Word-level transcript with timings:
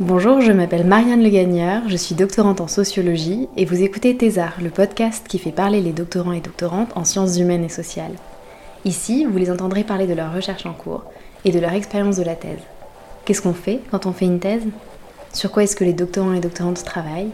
Bonjour, 0.00 0.40
je 0.40 0.52
m'appelle 0.52 0.86
Marianne 0.86 1.24
Le 1.24 1.28
Gagneur, 1.28 1.82
je 1.88 1.96
suis 1.96 2.14
doctorante 2.14 2.60
en 2.60 2.68
sociologie 2.68 3.48
et 3.56 3.64
vous 3.64 3.82
écoutez 3.82 4.16
Thésard, 4.16 4.54
le 4.62 4.70
podcast 4.70 5.26
qui 5.26 5.40
fait 5.40 5.50
parler 5.50 5.80
les 5.80 5.90
doctorants 5.90 6.30
et 6.30 6.40
doctorantes 6.40 6.96
en 6.96 7.02
sciences 7.02 7.36
humaines 7.36 7.64
et 7.64 7.68
sociales. 7.68 8.14
Ici, 8.84 9.24
vous 9.24 9.36
les 9.36 9.50
entendrez 9.50 9.82
parler 9.82 10.06
de 10.06 10.14
leur 10.14 10.32
recherche 10.32 10.66
en 10.66 10.72
cours 10.72 11.02
et 11.44 11.50
de 11.50 11.58
leur 11.58 11.72
expérience 11.72 12.14
de 12.14 12.22
la 12.22 12.36
thèse. 12.36 12.60
Qu'est-ce 13.24 13.42
qu'on 13.42 13.54
fait 13.54 13.80
quand 13.90 14.06
on 14.06 14.12
fait 14.12 14.26
une 14.26 14.38
thèse? 14.38 14.62
Sur 15.32 15.50
quoi 15.50 15.64
est-ce 15.64 15.74
que 15.74 15.82
les 15.82 15.94
doctorants 15.94 16.32
et 16.32 16.38
doctorantes 16.38 16.84
travaillent? 16.84 17.32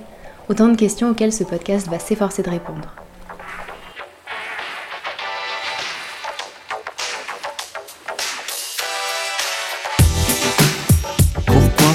Autant 0.48 0.68
de 0.68 0.76
questions 0.76 1.10
auxquelles 1.10 1.34
ce 1.34 1.44
podcast 1.44 1.90
va 1.90 1.98
s'efforcer 1.98 2.42
de 2.42 2.48
répondre. 2.48 2.94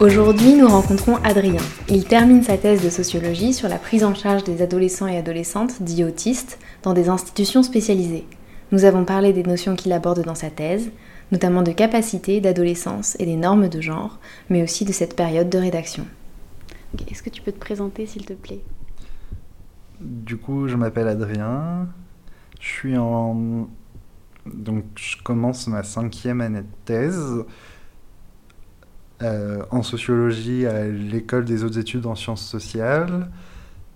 Aujourd'hui, 0.00 0.54
nous 0.56 0.66
rencontrons 0.66 1.18
Adrien. 1.22 1.62
Il 1.88 2.04
termine 2.04 2.42
sa 2.42 2.58
thèse 2.58 2.82
de 2.82 2.90
sociologie 2.90 3.54
sur 3.54 3.68
la 3.68 3.78
prise 3.78 4.02
en 4.02 4.12
charge 4.12 4.42
des 4.42 4.60
adolescents 4.60 5.06
et 5.06 5.16
adolescentes 5.16 5.82
dits 5.82 6.02
autistes 6.02 6.58
dans 6.82 6.94
des 6.94 7.08
institutions 7.08 7.62
spécialisées. 7.62 8.26
Nous 8.72 8.84
avons 8.84 9.04
parlé 9.04 9.32
des 9.32 9.44
notions 9.44 9.76
qu'il 9.76 9.92
aborde 9.92 10.24
dans 10.24 10.34
sa 10.34 10.50
thèse, 10.50 10.90
notamment 11.30 11.62
de 11.62 11.70
capacité, 11.70 12.40
d'adolescence 12.40 13.16
et 13.20 13.24
des 13.24 13.36
normes 13.36 13.68
de 13.68 13.80
genre, 13.80 14.18
mais 14.50 14.64
aussi 14.64 14.84
de 14.84 14.90
cette 14.90 15.14
période 15.14 15.48
de 15.48 15.58
rédaction. 15.58 16.04
Est-ce 17.08 17.22
que 17.22 17.30
tu 17.30 17.40
peux 17.40 17.52
te 17.52 17.60
présenter 17.60 18.06
s'il 18.06 18.26
te 18.26 18.32
plaît? 18.32 18.62
Du 20.00 20.36
coup, 20.38 20.66
je 20.66 20.74
m'appelle 20.74 21.06
Adrien. 21.06 21.86
Je 22.58 22.66
suis 22.66 22.96
en. 22.96 23.68
Donc, 24.44 24.84
je 24.96 25.22
commence 25.22 25.68
ma 25.68 25.84
cinquième 25.84 26.40
année 26.40 26.62
de 26.62 26.66
thèse 26.84 27.44
euh, 29.24 29.64
en 29.70 29.82
sociologie 29.82 30.66
à 30.66 30.86
l'école 30.86 31.44
des 31.44 31.64
hautes 31.64 31.76
études 31.76 32.06
en 32.06 32.14
sciences 32.14 32.46
sociales. 32.46 33.30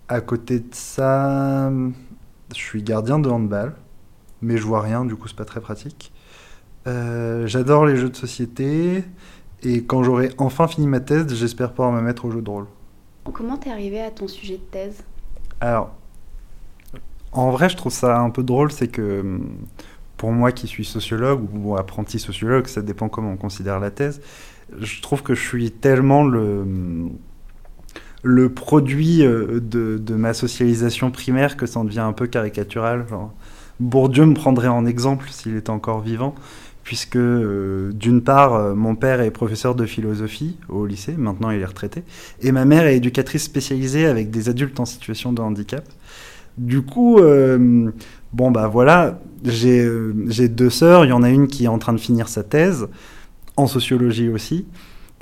À 0.08 0.20
côté 0.20 0.60
de 0.60 0.72
ça, 0.72 1.70
je 2.50 2.58
suis 2.58 2.82
gardien 2.82 3.18
de 3.18 3.28
handball, 3.28 3.74
mais 4.42 4.56
je 4.56 4.64
vois 4.64 4.80
rien, 4.80 5.04
du 5.04 5.14
coup, 5.16 5.28
c'est 5.28 5.36
pas 5.36 5.44
très 5.44 5.60
pratique. 5.60 6.12
Euh, 6.86 7.46
J'adore 7.46 7.84
les 7.86 7.96
jeux 7.96 8.08
de 8.08 8.16
société. 8.16 9.04
Et 9.62 9.84
quand 9.84 10.02
j'aurai 10.02 10.30
enfin 10.38 10.66
fini 10.68 10.86
ma 10.86 11.00
thèse, 11.00 11.26
j'espère 11.34 11.70
pouvoir 11.72 11.92
me 11.92 12.00
mettre 12.00 12.24
au 12.24 12.30
jeu 12.30 12.40
de 12.40 12.48
rôle. 12.48 12.66
Comment 13.32 13.58
t'es 13.58 13.70
arrivé 13.70 14.00
à 14.00 14.10
ton 14.10 14.28
sujet 14.28 14.54
de 14.54 14.62
thèse? 14.70 15.02
Alors, 15.60 15.90
en 17.32 17.50
vrai, 17.50 17.68
je 17.68 17.76
trouve 17.76 17.92
ça 17.92 18.18
un 18.20 18.30
peu 18.30 18.42
drôle, 18.42 18.72
c'est 18.72 18.88
que 18.88 19.20
hum, 19.20 19.58
pour 20.18 20.32
moi 20.32 20.52
qui 20.52 20.66
suis 20.66 20.84
sociologue 20.84 21.48
ou 21.54 21.76
apprenti 21.76 22.18
sociologue, 22.18 22.66
ça 22.66 22.82
dépend 22.82 23.08
comment 23.08 23.32
on 23.32 23.36
considère 23.36 23.80
la 23.80 23.90
thèse, 23.90 24.20
je 24.78 25.00
trouve 25.00 25.22
que 25.22 25.34
je 25.34 25.40
suis 25.40 25.70
tellement 25.70 26.24
le, 26.24 26.66
le 28.22 28.48
produit 28.50 29.24
euh, 29.24 29.60
de, 29.60 29.96
de 29.96 30.14
ma 30.14 30.34
socialisation 30.34 31.10
primaire 31.10 31.56
que 31.56 31.64
ça 31.64 31.80
en 31.80 31.84
devient 31.84 32.00
un 32.00 32.12
peu 32.12 32.26
caricatural. 32.26 33.06
Bourdieu 33.80 34.26
me 34.26 34.34
prendrait 34.34 34.68
en 34.68 34.84
exemple 34.84 35.28
s'il 35.30 35.56
était 35.56 35.70
encore 35.70 36.00
vivant, 36.00 36.34
puisque 36.82 37.16
euh, 37.16 37.92
d'une 37.92 38.22
part, 38.22 38.54
euh, 38.54 38.74
mon 38.74 38.96
père 38.96 39.20
est 39.20 39.30
professeur 39.30 39.74
de 39.74 39.86
philosophie 39.86 40.56
au 40.68 40.84
lycée, 40.84 41.14
maintenant 41.16 41.50
il 41.50 41.60
est 41.60 41.64
retraité, 41.64 42.02
et 42.42 42.50
ma 42.50 42.64
mère 42.64 42.86
est 42.86 42.96
éducatrice 42.96 43.44
spécialisée 43.44 44.06
avec 44.06 44.30
des 44.30 44.48
adultes 44.48 44.80
en 44.80 44.84
situation 44.84 45.32
de 45.32 45.40
handicap. 45.40 45.84
Du 46.58 46.82
coup, 46.82 47.18
euh, 47.20 47.92
bon 48.32 48.50
bah 48.50 48.66
voilà, 48.66 49.20
j'ai 49.44 49.80
euh, 49.80 50.12
j'ai 50.26 50.48
deux 50.48 50.70
sœurs, 50.70 51.04
il 51.04 51.08
y 51.08 51.12
en 51.12 51.22
a 51.22 51.30
une 51.30 51.46
qui 51.46 51.66
est 51.66 51.68
en 51.68 51.78
train 51.78 51.92
de 51.92 52.00
finir 52.00 52.28
sa 52.28 52.42
thèse, 52.42 52.88
en 53.56 53.68
sociologie 53.68 54.28
aussi, 54.28 54.66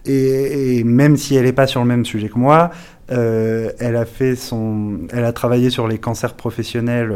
et, 0.06 0.82
même 0.84 1.18
si 1.18 1.36
elle 1.36 1.44
n'est 1.44 1.52
pas 1.52 1.66
sur 1.66 1.82
le 1.82 1.86
même 1.86 2.06
sujet 2.06 2.30
que 2.30 2.38
moi, 2.38 2.70
euh, 3.10 3.70
elle 3.78 3.96
a 3.96 4.06
fait 4.06 4.34
son, 4.34 5.00
elle 5.10 5.24
a 5.24 5.32
travaillé 5.34 5.68
sur 5.68 5.86
les 5.88 5.98
cancers 5.98 6.32
professionnels 6.34 7.14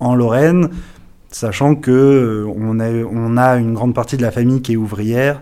en 0.00 0.16
Lorraine, 0.16 0.70
sachant 1.30 1.76
que 1.76 2.44
on 2.56 2.80
a, 2.80 2.90
on 2.90 3.36
a 3.36 3.58
une 3.58 3.74
grande 3.74 3.94
partie 3.94 4.16
de 4.16 4.22
la 4.22 4.32
famille 4.32 4.60
qui 4.60 4.72
est 4.72 4.76
ouvrière 4.76 5.40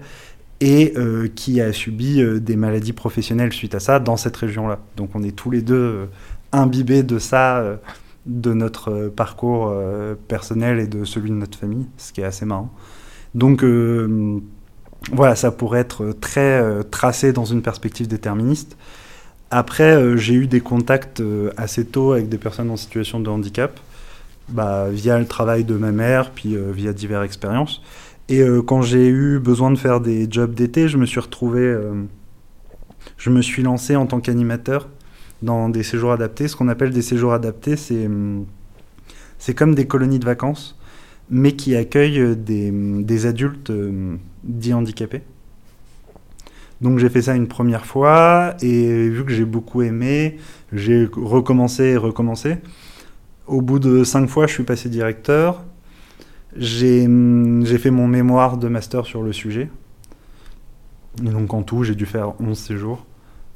et 0.60 0.92
qui 1.37 1.62
a 1.62 1.72
subi 1.72 2.22
des 2.38 2.56
maladies 2.56 2.92
professionnelles 2.92 3.54
suite 3.54 3.75
à 3.75 3.81
ça 3.81 3.98
dans 3.98 4.19
cette 4.19 4.37
région-là. 4.37 4.78
Donc 4.98 5.10
on 5.14 5.22
est 5.22 5.34
tous 5.34 5.50
les 5.50 5.62
deux 5.62 6.08
imbibés 6.52 7.02
de 7.02 7.19
ça, 7.19 7.78
de 8.26 8.53
notre 8.53 8.92
euh, 8.92 9.08
parcours 9.08 9.69
euh, 9.70 10.14
personnel 10.28 10.78
et 10.78 10.86
de 10.86 11.04
celui 11.04 11.31
de 11.31 11.34
notre 11.34 11.58
famille, 11.58 11.86
ce 11.97 12.12
qui 12.12 12.20
est 12.20 12.25
assez 12.25 12.44
marrant. 12.44 12.72
Donc 13.34 13.62
euh, 13.62 14.41
voilà, 15.12 15.34
ça 15.34 15.50
pourrait 15.50 15.81
être 15.81 16.12
très 16.20 16.84
tracé 16.91 17.32
dans 17.32 17.47
une 17.47 17.62
perspective 17.62 18.06
déterministe. 18.06 18.76
Après, 19.50 20.16
j'ai 20.19 20.34
eu 20.34 20.47
des 20.47 20.60
contacts 20.60 21.22
assez 21.56 21.86
tôt 21.86 22.12
avec 22.12 22.28
des 22.28 22.38
personnes 22.38 22.70
en 22.70 22.76
situation 22.76 23.19
de 23.19 23.31
handicap, 23.31 23.81
bah, 24.48 24.88
via 24.91 25.19
le 25.19 25.26
travail 25.26 25.64
de 25.64 25.75
ma 25.75 25.91
mère, 25.91 26.31
puis 26.32 26.54
via 26.72 26.92
diverses 26.92 27.25
expériences. 27.25 27.81
Et 28.28 28.44
quand 28.66 28.82
j'ai 28.82 29.08
eu 29.08 29.38
besoin 29.38 29.70
de 29.70 29.78
faire 29.78 30.00
des 30.00 30.31
jobs 30.31 30.54
d'été, 30.54 30.87
je 30.87 30.98
me 30.98 31.06
suis 31.06 31.19
retrouvé, 31.19 31.75
je 33.16 33.31
me 33.31 33.41
suis 33.41 33.62
lancé 33.62 33.97
en 33.97 34.06
tant 34.06 34.20
qu'animateur 34.20 34.88
dans 35.43 35.69
des 35.69 35.83
séjours 35.83 36.12
adaptés. 36.12 36.49
Ce 36.49 36.56
qu'on 36.56 36.69
appelle 36.69 36.91
des 36.91 37.03
séjours 37.03 37.33
adaptés, 37.33 37.77
c'est 37.77 38.06
hum, 38.06 38.47
c'est 39.39 39.55
comme 39.55 39.75
des 39.75 39.87
colonies 39.87 40.19
de 40.19 40.27
vacances, 40.27 40.78
mais 41.31 41.53
qui 41.53 41.75
accueillent 41.75 42.37
des, 42.37 42.71
des 42.71 43.27
adultes 43.27 43.71
euh, 43.71 44.17
dits 44.45 44.75
handicapés. 44.75 45.23
Donc 46.81 46.99
j'ai 46.99 47.09
fait 47.09 47.23
ça 47.23 47.34
une 47.34 47.49
première 47.49 47.84
fois 47.84 48.55
et 48.62 49.09
vu 49.09 49.25
que 49.25 49.33
j'ai 49.33 49.45
beaucoup 49.45 49.83
aimé, 49.83 50.39
j'ai 50.73 51.09
recommencé 51.12 51.84
et 51.84 51.97
recommencé. 51.97 52.56
Au 53.47 53.61
bout 53.61 53.79
de 53.79 54.05
cinq 54.05 54.29
fois, 54.29 54.47
je 54.47 54.53
suis 54.53 54.62
passé 54.62 54.89
directeur. 54.89 55.65
J'ai 56.56 57.06
hum, 57.06 57.65
j'ai 57.65 57.79
fait 57.79 57.91
mon 57.91 58.06
mémoire 58.06 58.56
de 58.59 58.69
master 58.69 59.06
sur 59.06 59.23
le 59.23 59.33
sujet. 59.33 59.71
Et 61.25 61.31
donc 61.31 61.53
en 61.55 61.62
tout, 61.62 61.83
j'ai 61.83 61.95
dû 61.95 62.06
faire 62.06 62.41
11 62.41 62.59
séjours. 62.59 63.06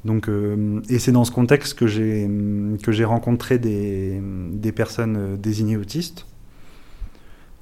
Donc, 0.04 0.28
euh, 0.28 0.80
et 0.88 0.98
c'est 0.98 1.12
dans 1.12 1.24
ce 1.24 1.30
contexte 1.30 1.74
que 1.74 1.86
j'ai 1.86 2.28
que 2.82 2.92
j'ai 2.92 3.04
rencontré 3.04 3.58
des, 3.58 4.20
des 4.52 4.72
personnes 4.72 5.16
euh, 5.16 5.36
désignées 5.36 5.78
autistes, 5.78 6.26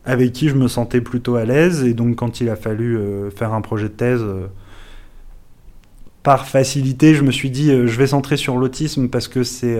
avec 0.04 0.32
qui 0.32 0.48
je 0.48 0.56
me 0.56 0.66
sentais 0.66 1.00
plutôt 1.00 1.36
à 1.36 1.44
l'aise. 1.44 1.84
Et 1.84 1.94
donc 1.94 2.16
quand 2.16 2.40
il 2.40 2.48
a 2.48 2.56
fallu 2.56 2.96
euh, 2.96 3.30
faire 3.30 3.54
un 3.54 3.60
projet 3.60 3.88
de 3.88 3.94
thèse, 3.94 4.24
par 6.24 6.46
facilité, 6.46 7.14
je 7.14 7.22
me 7.22 7.30
suis 7.30 7.50
dit 7.50 7.68
je 7.70 7.98
vais 7.98 8.08
centrer 8.08 8.36
sur 8.36 8.56
l'autisme 8.56 9.08
parce 9.08 9.28
que 9.28 9.42
c'est 9.42 9.76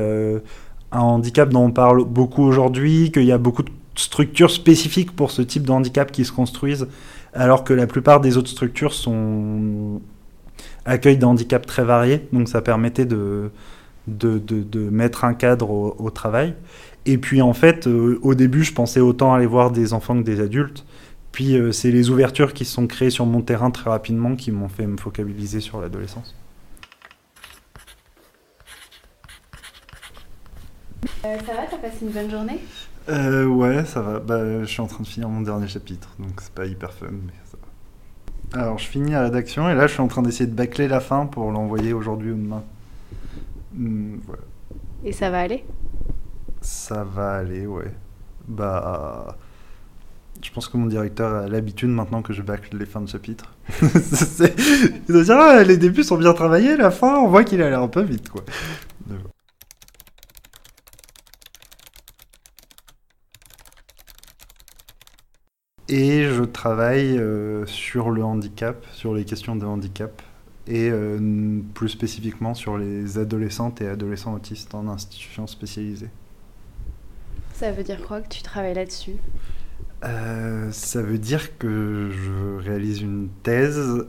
un 0.91 1.01
handicap 1.01 1.49
dont 1.49 1.67
on 1.67 1.71
parle 1.71 2.05
beaucoup 2.05 2.43
aujourd'hui, 2.43 3.13
qu'il 3.13 3.25
y 3.25 3.33
a 3.33 3.39
beaucoup 3.39 3.63
de 3.63 3.71
structures 3.95 4.51
spécifiques 4.51 5.13
pour 5.15 5.31
ce 5.31 5.43
type 5.43 5.65
de 5.65 5.71
handicap 5.71 6.11
qui 6.11 6.25
se 6.25 6.33
construisent, 6.33 6.89
alors 7.33 7.63
que 7.63 7.75
la 7.75 7.87
plupart 7.87 8.21
des 8.21 8.37
autres 8.37 8.51
structures 8.51 8.93
sont 8.93 10.01
accueillent 10.85 11.19
des 11.19 11.25
handicaps 11.25 11.67
très 11.67 11.85
variés, 11.85 12.29
donc 12.33 12.49
ça 12.49 12.63
permettait 12.63 13.07
de, 13.07 13.51
de, 14.07 14.39
de, 14.39 14.63
de 14.63 14.91
mettre 14.91 15.25
un 15.25 15.35
cadre 15.35 15.71
au, 15.71 15.97
au 15.99 16.11
travail. 16.11 16.55
Et 17.07 17.19
puis 17.19 17.43
en 17.43 17.53
fait, 17.53 17.87
euh, 17.87 18.19
au 18.23 18.35
début, 18.35 18.65
je 18.65 18.73
pensais 18.73 19.01
autant 19.01 19.35
aller 19.35 19.47
voir 19.47 19.71
des 19.71 19.93
enfants 19.93 20.17
que 20.17 20.25
des 20.25 20.41
adultes. 20.41 20.85
Puis 21.33 21.57
euh, 21.57 21.73
c'est 21.73 21.91
les 21.91 22.11
ouvertures 22.11 22.53
qui 22.53 22.65
se 22.65 22.75
sont 22.75 22.87
créées 22.87 23.11
sur 23.11 23.27
mon 23.27 23.41
terrain 23.41 23.71
très 23.71 23.91
rapidement 23.91 24.37
qui 24.37 24.53
m'ont 24.53 24.69
fait 24.69 24.87
me 24.87 24.97
focaliser 24.97 25.61
sur 25.61 25.81
l'adolescence. 25.81 26.35
Euh, 31.25 31.39
ça 31.47 31.55
va, 31.55 31.67
t'as 31.71 31.79
passé 31.79 31.99
une 32.03 32.11
bonne 32.11 32.31
journée? 32.31 32.61
Euh, 33.09 33.47
ouais, 33.47 33.85
ça 33.85 34.01
va. 34.01 34.21
Bah, 34.21 34.63
je 34.63 34.67
suis 34.67 34.81
en 34.81 34.87
train 34.87 35.03
de 35.03 35.09
finir 35.09 35.29
mon 35.29 35.41
dernier 35.41 35.67
chapitre, 35.67 36.15
donc 36.19 36.41
c'est 36.41 36.53
pas 36.53 36.67
hyper 36.67 36.93
fun, 36.93 37.07
mais. 37.11 37.33
Alors, 38.55 38.79
je 38.79 38.87
finis 38.87 39.13
la 39.13 39.23
rédaction 39.23 39.69
et 39.71 39.75
là, 39.75 39.87
je 39.87 39.95
suis 39.95 40.03
en 40.03 40.09
train 40.09 40.23
d'essayer 40.23 40.47
de 40.47 40.55
bâcler 40.55 40.87
la 40.87 41.01
fin 41.01 41.27
pour 41.27 41.51
l'envoyer 41.51 41.93
aujourd'hui 41.93 42.33
ou 42.33 42.37
demain. 42.37 42.63
Hmm, 43.75 44.17
voilà. 44.27 44.43
Et 45.05 45.13
ça 45.13 45.31
va 45.31 45.41
aller? 45.41 45.65
Ça 46.61 47.03
va 47.03 47.37
aller, 47.37 47.67
ouais. 47.67 47.91
bah, 48.47 49.37
je 50.43 50.51
pense 50.51 50.69
que 50.69 50.77
mon 50.77 50.87
directeur 50.87 51.35
a 51.35 51.49
l'habitude 51.49 51.89
maintenant 51.89 52.21
que 52.23 52.33
je 52.33 52.43
bâcle 52.43 52.77
les 52.77 52.87
fins 52.87 53.01
de 53.01 53.09
chapitre. 53.09 53.55
Il 53.81 55.03
doit 55.09 55.23
dire 55.23 55.37
ah, 55.39 55.63
les 55.63 55.77
débuts 55.77 56.05
sont 56.05 56.17
bien 56.17 56.33
travaillés, 56.35 56.77
la 56.77 56.91
fin 56.91 57.17
on 57.17 57.29
voit 57.29 57.45
qu'il 57.45 57.63
a 57.63 57.71
l'air 57.71 57.83
un 57.83 57.89
peu 57.89 58.03
vite 58.03 58.29
quoi. 58.29 58.43
Mais 59.09 59.17
bon. 59.17 59.31
Et 65.93 66.25
je 66.25 66.43
travaille 66.43 67.19
euh, 67.19 67.67
sur 67.67 68.11
le 68.11 68.25
handicap, 68.25 68.83
sur 68.93 69.13
les 69.13 69.27
questions 69.27 69.57
de 69.57 69.67
handicap, 69.67 70.23
et 70.67 70.89
euh, 70.91 71.61
plus 71.75 71.91
spécifiquement 71.91 72.55
sur 72.55 72.79
les 72.79 73.19
adolescentes 73.19 73.83
et 73.83 73.89
adolescents 73.89 74.33
autistes 74.33 74.75
en 74.75 74.89
institutions 74.89 75.47
spécialisées. 75.47 76.09
Ça 77.53 77.73
veut 77.73 77.83
dire 77.83 78.01
quoi 78.07 78.23
que 78.23 78.29
tu 78.29 78.41
travailles 78.41 78.73
là-dessus? 78.73 79.17
Euh, 80.05 80.73
ça 80.73 81.03
veut 81.03 81.19
dire 81.19 81.59
que 81.59 82.09
je 82.11 82.65
réalise 82.65 83.03
une 83.03 83.29
thèse 83.43 84.07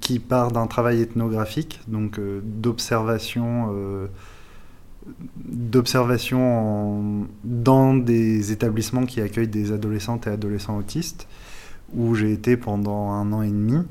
qui 0.00 0.20
part 0.20 0.52
d'un 0.52 0.68
travail 0.68 1.00
ethnographique, 1.00 1.80
donc 1.88 2.20
d'observation, 2.44 4.08
d'observation 5.36 7.26
dans 7.44 7.94
des 7.94 8.52
établissements 8.52 9.06
qui 9.06 9.20
accueillent 9.20 9.48
des 9.48 9.72
adolescentes 9.72 10.26
et 10.26 10.30
adolescents 10.30 10.76
autistes, 10.76 11.26
où 11.94 12.14
j'ai 12.14 12.32
été 12.32 12.56
pendant 12.56 13.10
un 13.10 13.32
an 13.32 13.42
et 13.42 13.50
demi 13.50 13.82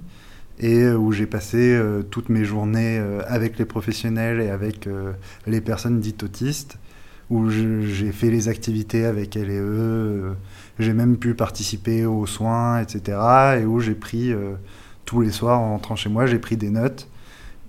et 0.62 0.90
où 0.90 1.14
j'ai 1.14 1.26
passé 1.26 1.74
euh, 1.74 2.04
toutes 2.04 2.28
mes 2.28 2.44
journées 2.44 3.00
euh, 3.00 3.22
avec 3.28 3.58
les 3.58 3.64
professionnels 3.64 4.42
et 4.42 4.50
avec 4.50 4.88
euh, 4.88 5.14
les 5.48 5.62
personnes 5.62 6.02
dites 6.02 6.22
autistes 6.24 6.78
où 7.30 7.50
j'ai 7.50 8.12
fait 8.12 8.32
les 8.32 8.50
activités 8.50 9.06
avec 9.06 9.36
elles 9.36 9.52
et 9.52 9.60
eux, 9.60 9.62
euh, 9.70 10.34
j'ai 10.80 10.94
même 10.94 11.18
pu 11.18 11.36
participer 11.36 12.06
aux 12.06 12.26
soins, 12.26 12.82
etc. 12.82 13.18
Et 13.62 13.66
où 13.66 13.80
j'ai 13.80 13.94
pris, 13.94 14.32
euh, 14.32 14.54
tous 15.06 15.22
les 15.22 15.32
soirs 15.32 15.60
en 15.60 15.72
rentrant 15.72 15.96
chez 15.96 16.10
moi, 16.10 16.26
j'ai 16.26 16.40
pris 16.40 16.58
des 16.58 16.72
notes. 16.72 17.08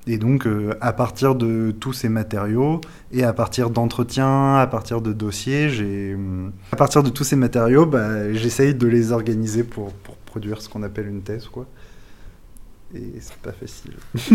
Et 0.06 0.16
donc, 0.16 0.46
euh, 0.46 0.74
à 0.80 0.92
partir 0.92 1.34
de 1.34 1.72
tous 1.78 1.92
ces 1.92 2.08
matériaux, 2.08 2.80
et 3.12 3.22
à 3.22 3.32
partir 3.32 3.70
d'entretiens, 3.70 4.56
à 4.56 4.66
partir 4.66 5.02
de 5.02 5.12
dossiers, 5.12 5.68
j'ai, 5.68 6.14
hum, 6.14 6.52
à 6.72 6.76
partir 6.76 7.02
de 7.02 7.10
tous 7.10 7.24
ces 7.24 7.36
matériaux, 7.36 7.86
bah, 7.86 8.32
j'essaye 8.32 8.74
de 8.74 8.86
les 8.86 9.12
organiser 9.12 9.62
pour, 9.62 9.92
pour 9.92 10.16
produire 10.16 10.62
ce 10.62 10.68
qu'on 10.68 10.82
appelle 10.82 11.06
une 11.06 11.22
thèse, 11.22 11.48
quoi. 11.48 11.66
Et 12.94 13.12
c'est 13.20 13.36
pas 13.36 13.52
facile. 13.52 13.94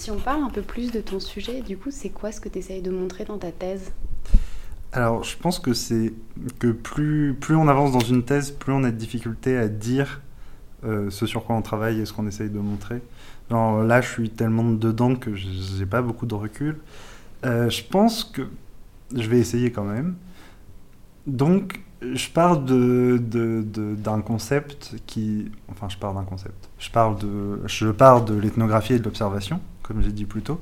Si 0.00 0.10
on 0.10 0.18
parle 0.18 0.42
un 0.42 0.48
peu 0.48 0.62
plus 0.62 0.92
de 0.92 1.02
ton 1.02 1.20
sujet, 1.20 1.60
du 1.60 1.76
coup, 1.76 1.90
c'est 1.90 2.08
quoi 2.08 2.32
ce 2.32 2.40
que 2.40 2.48
tu 2.48 2.58
essayes 2.58 2.80
de 2.80 2.90
montrer 2.90 3.26
dans 3.26 3.36
ta 3.36 3.52
thèse? 3.52 3.92
Alors, 4.92 5.24
je 5.24 5.36
pense 5.36 5.58
que 5.58 5.74
c'est 5.74 6.14
que 6.58 6.68
plus, 6.68 7.36
plus 7.38 7.54
on 7.54 7.68
avance 7.68 7.92
dans 7.92 8.00
une 8.00 8.24
thèse, 8.24 8.50
plus 8.50 8.72
on 8.72 8.82
a 8.82 8.90
de 8.90 8.96
difficultés 8.96 9.58
à 9.58 9.68
dire 9.68 10.22
euh, 10.84 11.10
ce 11.10 11.26
sur 11.26 11.44
quoi 11.44 11.56
on 11.56 11.62
travaille 11.62 12.00
et 12.00 12.06
ce 12.06 12.12
qu'on 12.12 12.26
essaye 12.26 12.50
de 12.50 12.58
montrer. 12.58 13.00
Là, 13.50 14.00
je 14.00 14.08
suis 14.08 14.30
tellement 14.30 14.64
dedans 14.64 15.16
que 15.16 15.34
j'ai 15.34 15.86
pas 15.86 16.02
beaucoup 16.02 16.26
de 16.26 16.34
recul. 16.34 16.78
Euh, 17.44 17.68
je 17.68 17.82
pense 17.82 18.22
que 18.24 18.42
je 19.14 19.28
vais 19.28 19.38
essayer 19.40 19.72
quand 19.72 19.84
même. 19.84 20.14
Donc, 21.26 21.80
je 22.00 22.28
de- 22.58 23.94
d'un 23.94 24.20
concept 24.20 24.94
qui... 25.06 25.50
Enfin, 25.70 25.88
je 25.88 25.96
parle 25.96 26.14
d'un 26.14 26.24
concept. 26.24 26.68
Je 26.78 26.90
parle 26.90 27.18
de, 27.18 27.60
je 27.66 27.88
pars 27.88 28.24
de 28.24 28.34
l'ethnographie 28.34 28.94
et 28.94 28.98
de 28.98 29.04
l'observation, 29.04 29.60
comme 29.82 30.00
j'ai 30.02 30.12
dit 30.12 30.26
plus 30.26 30.42
tôt. 30.42 30.60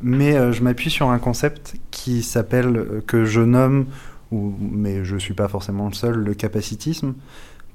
Mais 0.00 0.34
euh, 0.34 0.50
je 0.52 0.62
m'appuie 0.62 0.90
sur 0.90 1.10
un 1.10 1.18
concept 1.18 1.76
qui 1.90 2.22
s'appelle, 2.22 3.02
que 3.06 3.26
je 3.26 3.42
nomme, 3.42 3.86
mais 4.32 5.04
je 5.04 5.14
ne 5.14 5.20
suis 5.20 5.34
pas 5.34 5.48
forcément 5.48 5.88
le 5.88 5.94
seul, 5.94 6.14
le 6.14 6.34
capacitisme, 6.34 7.12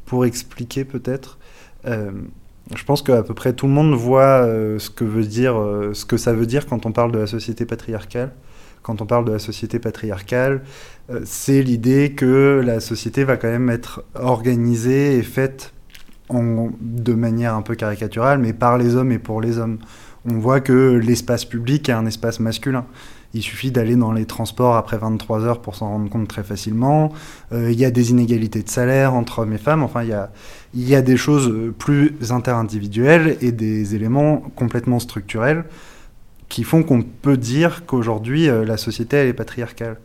pour 0.06 0.26
expliquer 0.26 0.86
peut-être. 0.86 1.38
Euh, 1.88 2.12
je 2.76 2.84
pense 2.84 3.02
qu'à 3.02 3.22
peu 3.24 3.34
près 3.34 3.54
tout 3.54 3.68
le 3.68 3.74
monde 3.74 3.94
voit 3.94 4.44
euh, 4.44 4.80
ce 4.80 4.90
que 4.90 5.04
veut 5.04 5.26
dire, 5.26 5.60
euh, 5.60 5.94
ce 5.94 6.06
que 6.06 6.18
ça 6.18 6.34
veut 6.34 6.46
dire 6.46 6.66
quand 6.66 6.86
on 6.86 6.92
parle 6.92 7.12
de 7.12 7.20
la 7.20 7.28
société 7.28 7.66
patriarcale. 7.66 8.32
Quand 8.82 9.02
on 9.02 9.08
parle 9.08 9.26
de 9.26 9.32
la 9.32 9.40
société 9.40 9.80
patriarcale, 9.80 10.62
c'est 11.24 11.64
l'idée 11.64 12.12
que 12.12 12.62
la 12.64 12.80
société 12.80 13.24
va 13.24 13.36
quand 13.36 13.48
même 13.48 13.72
être 13.72 14.04
organisée 14.14 15.18
et 15.18 15.24
faite 15.24 15.74
de 16.32 17.14
manière 17.16 17.56
un 17.56 17.64
peu 17.64 17.74
caricaturale, 17.74 18.38
mais 18.38 18.54
par 18.54 18.78
les 18.78 18.96
hommes 18.96 19.12
et 19.12 19.18
pour 19.18 19.42
les 19.42 19.58
hommes. 19.58 19.80
On 20.30 20.38
voit 20.38 20.60
que 20.60 21.02
l'espace 21.04 21.46
public 21.46 21.90
est 21.90 21.94
un 21.94 22.06
espace 22.06 22.40
masculin. 22.40 22.86
Il 23.36 23.42
suffit 23.42 23.70
d'aller 23.70 23.98
dans 23.98 24.14
les 24.14 24.26
transports 24.26 24.78
après 24.78 24.98
23 24.98 25.44
heures 25.44 25.62
pour 25.62 25.76
s'en 25.76 25.90
rendre 25.90 26.10
compte 26.10 26.30
très 26.30 26.42
facilement. 26.42 27.12
Euh, 27.52 27.70
il 27.70 27.78
y 27.78 27.84
a 27.84 27.92
des 27.92 28.12
inégalités 28.12 28.64
de 28.64 28.70
salaire 28.70 29.14
entre 29.14 29.40
hommes 29.40 29.52
et 29.52 29.58
femmes. 29.58 29.84
Enfin, 29.84 30.04
il 30.04 30.10
y 30.10 30.14
a, 30.14 30.32
y 30.74 30.96
a 30.96 31.02
des 31.02 31.18
choses 31.18 31.50
euh, 31.50 31.76
plus 31.78 32.14
interindividuelles 32.30 33.36
et 33.42 33.52
des 33.52 33.94
éléments 33.94 34.38
complètement 34.56 35.00
structurels 35.00 35.66
qui 36.48 36.64
font 36.64 36.82
qu'on 36.82 37.02
peut 37.02 37.36
dire 37.36 37.86
qu'aujourd'hui, 37.86 38.48
euh, 38.48 38.64
la 38.64 38.78
société, 38.78 39.18
elle 39.18 39.28
est 39.28 39.34
patriarcale. 39.34 39.98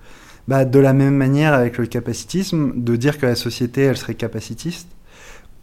Bah, 0.48 0.64
de 0.64 0.80
la 0.80 0.92
même 0.92 1.14
manière 1.14 1.54
avec 1.54 1.78
le 1.78 1.86
capacitisme, 1.86 2.72
de 2.74 2.96
dire 2.96 3.16
que 3.16 3.26
la 3.26 3.36
société, 3.36 3.82
elle 3.82 3.96
serait 3.96 4.14
capacitiste 4.14 4.88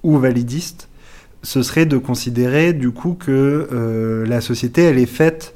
ou 0.04 0.18
validiste, 0.18 0.88
ce 1.44 1.64
serait 1.64 1.86
de 1.86 1.98
considérer 1.98 2.72
du 2.72 2.92
coup 2.92 3.14
que 3.14 4.24
la 4.26 4.42
société, 4.42 4.84
elle 4.84 4.98
est 4.98 5.06
faite 5.06 5.54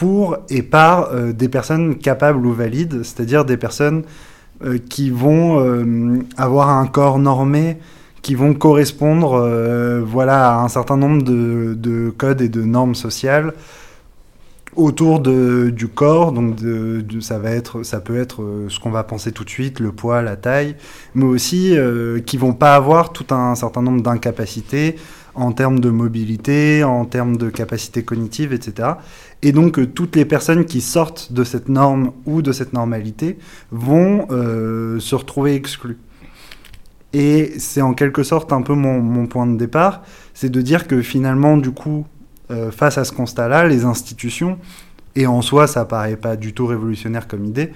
pour 0.00 0.38
et 0.48 0.62
par 0.62 1.12
euh, 1.12 1.34
des 1.34 1.50
personnes 1.50 1.98
capables 1.98 2.46
ou 2.46 2.54
valides, 2.54 3.02
c'est-à-dire 3.02 3.44
des 3.44 3.58
personnes 3.58 4.02
euh, 4.64 4.78
qui 4.78 5.10
vont 5.10 5.60
euh, 5.60 6.20
avoir 6.38 6.70
un 6.70 6.86
corps 6.86 7.18
normé, 7.18 7.76
qui 8.22 8.34
vont 8.34 8.54
correspondre 8.54 9.38
voilà, 10.06 10.56
à 10.56 10.62
un 10.62 10.68
certain 10.68 10.96
nombre 10.96 11.22
de, 11.22 11.74
de 11.74 12.08
codes 12.16 12.40
et 12.40 12.48
de 12.48 12.62
normes 12.62 12.94
sociales 12.94 13.52
autour 14.74 15.20
du 15.20 15.88
corps. 15.88 16.32
Donc 16.32 16.56
ça, 17.20 17.38
va 17.38 17.50
être, 17.50 17.82
ça 17.82 18.00
peut 18.00 18.18
être 18.18 18.66
ce 18.68 18.78
qu'on 18.78 18.90
va 18.90 19.04
penser 19.04 19.32
tout 19.32 19.44
de 19.44 19.50
suite, 19.50 19.80
le 19.80 19.92
poids, 19.92 20.20
la 20.20 20.36
taille, 20.36 20.76
mais 21.14 21.24
aussi 21.24 21.74
qui 22.26 22.36
vont 22.36 22.52
pas 22.52 22.74
avoir 22.74 23.12
tout 23.14 23.34
un 23.34 23.54
certain 23.54 23.80
nombre 23.80 24.02
d'incapacités 24.02 24.96
en 25.34 25.52
termes 25.52 25.80
de 25.80 25.90
mobilité, 25.90 26.84
en 26.84 27.04
termes 27.04 27.36
de 27.36 27.50
capacité 27.50 28.02
cognitive, 28.02 28.52
etc. 28.52 28.90
Et 29.42 29.52
donc 29.52 29.78
euh, 29.78 29.86
toutes 29.86 30.16
les 30.16 30.24
personnes 30.24 30.64
qui 30.64 30.80
sortent 30.80 31.32
de 31.32 31.44
cette 31.44 31.68
norme 31.68 32.12
ou 32.26 32.42
de 32.42 32.52
cette 32.52 32.72
normalité 32.72 33.38
vont 33.70 34.26
euh, 34.30 34.98
se 35.00 35.14
retrouver 35.14 35.54
exclues. 35.54 35.98
Et 37.12 37.54
c'est 37.58 37.80
en 37.80 37.92
quelque 37.92 38.22
sorte 38.22 38.52
un 38.52 38.62
peu 38.62 38.74
mon, 38.74 39.26
point 39.26 39.46
de 39.46 39.56
départ, 39.56 40.02
c'est 40.32 40.50
de 40.50 40.60
dire 40.60 40.86
que 40.86 41.02
finalement, 41.02 41.56
du 41.56 41.72
coup, 41.72 42.06
euh, 42.50 42.70
face 42.70 42.98
à 42.98 43.04
ce 43.04 43.12
constat-là, 43.12 43.66
les 43.66 43.84
institutions, 43.84 44.58
et 45.16 45.26
en 45.26 45.42
soi 45.42 45.66
ça 45.66 45.84
paraît 45.84 46.16
pas 46.16 46.36
du 46.36 46.52
tout 46.52 46.66
révolutionnaire 46.66 47.26
comme 47.26 47.44
idée, 47.44 47.72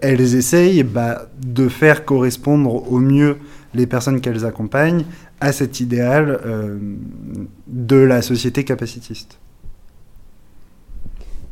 elles 0.00 0.34
essayent 0.34 0.82
bah, 0.82 1.28
de 1.40 1.68
faire 1.68 2.04
correspondre 2.04 2.92
au 2.92 2.98
mieux 2.98 3.38
les 3.74 3.86
personnes 3.86 4.20
qu'elles 4.20 4.44
accompagnent 4.44 5.04
à 5.40 5.52
cet 5.52 5.80
idéal 5.80 6.40
euh, 6.44 6.78
de 7.66 7.96
la 7.96 8.22
société 8.22 8.64
capacitiste. 8.64 9.38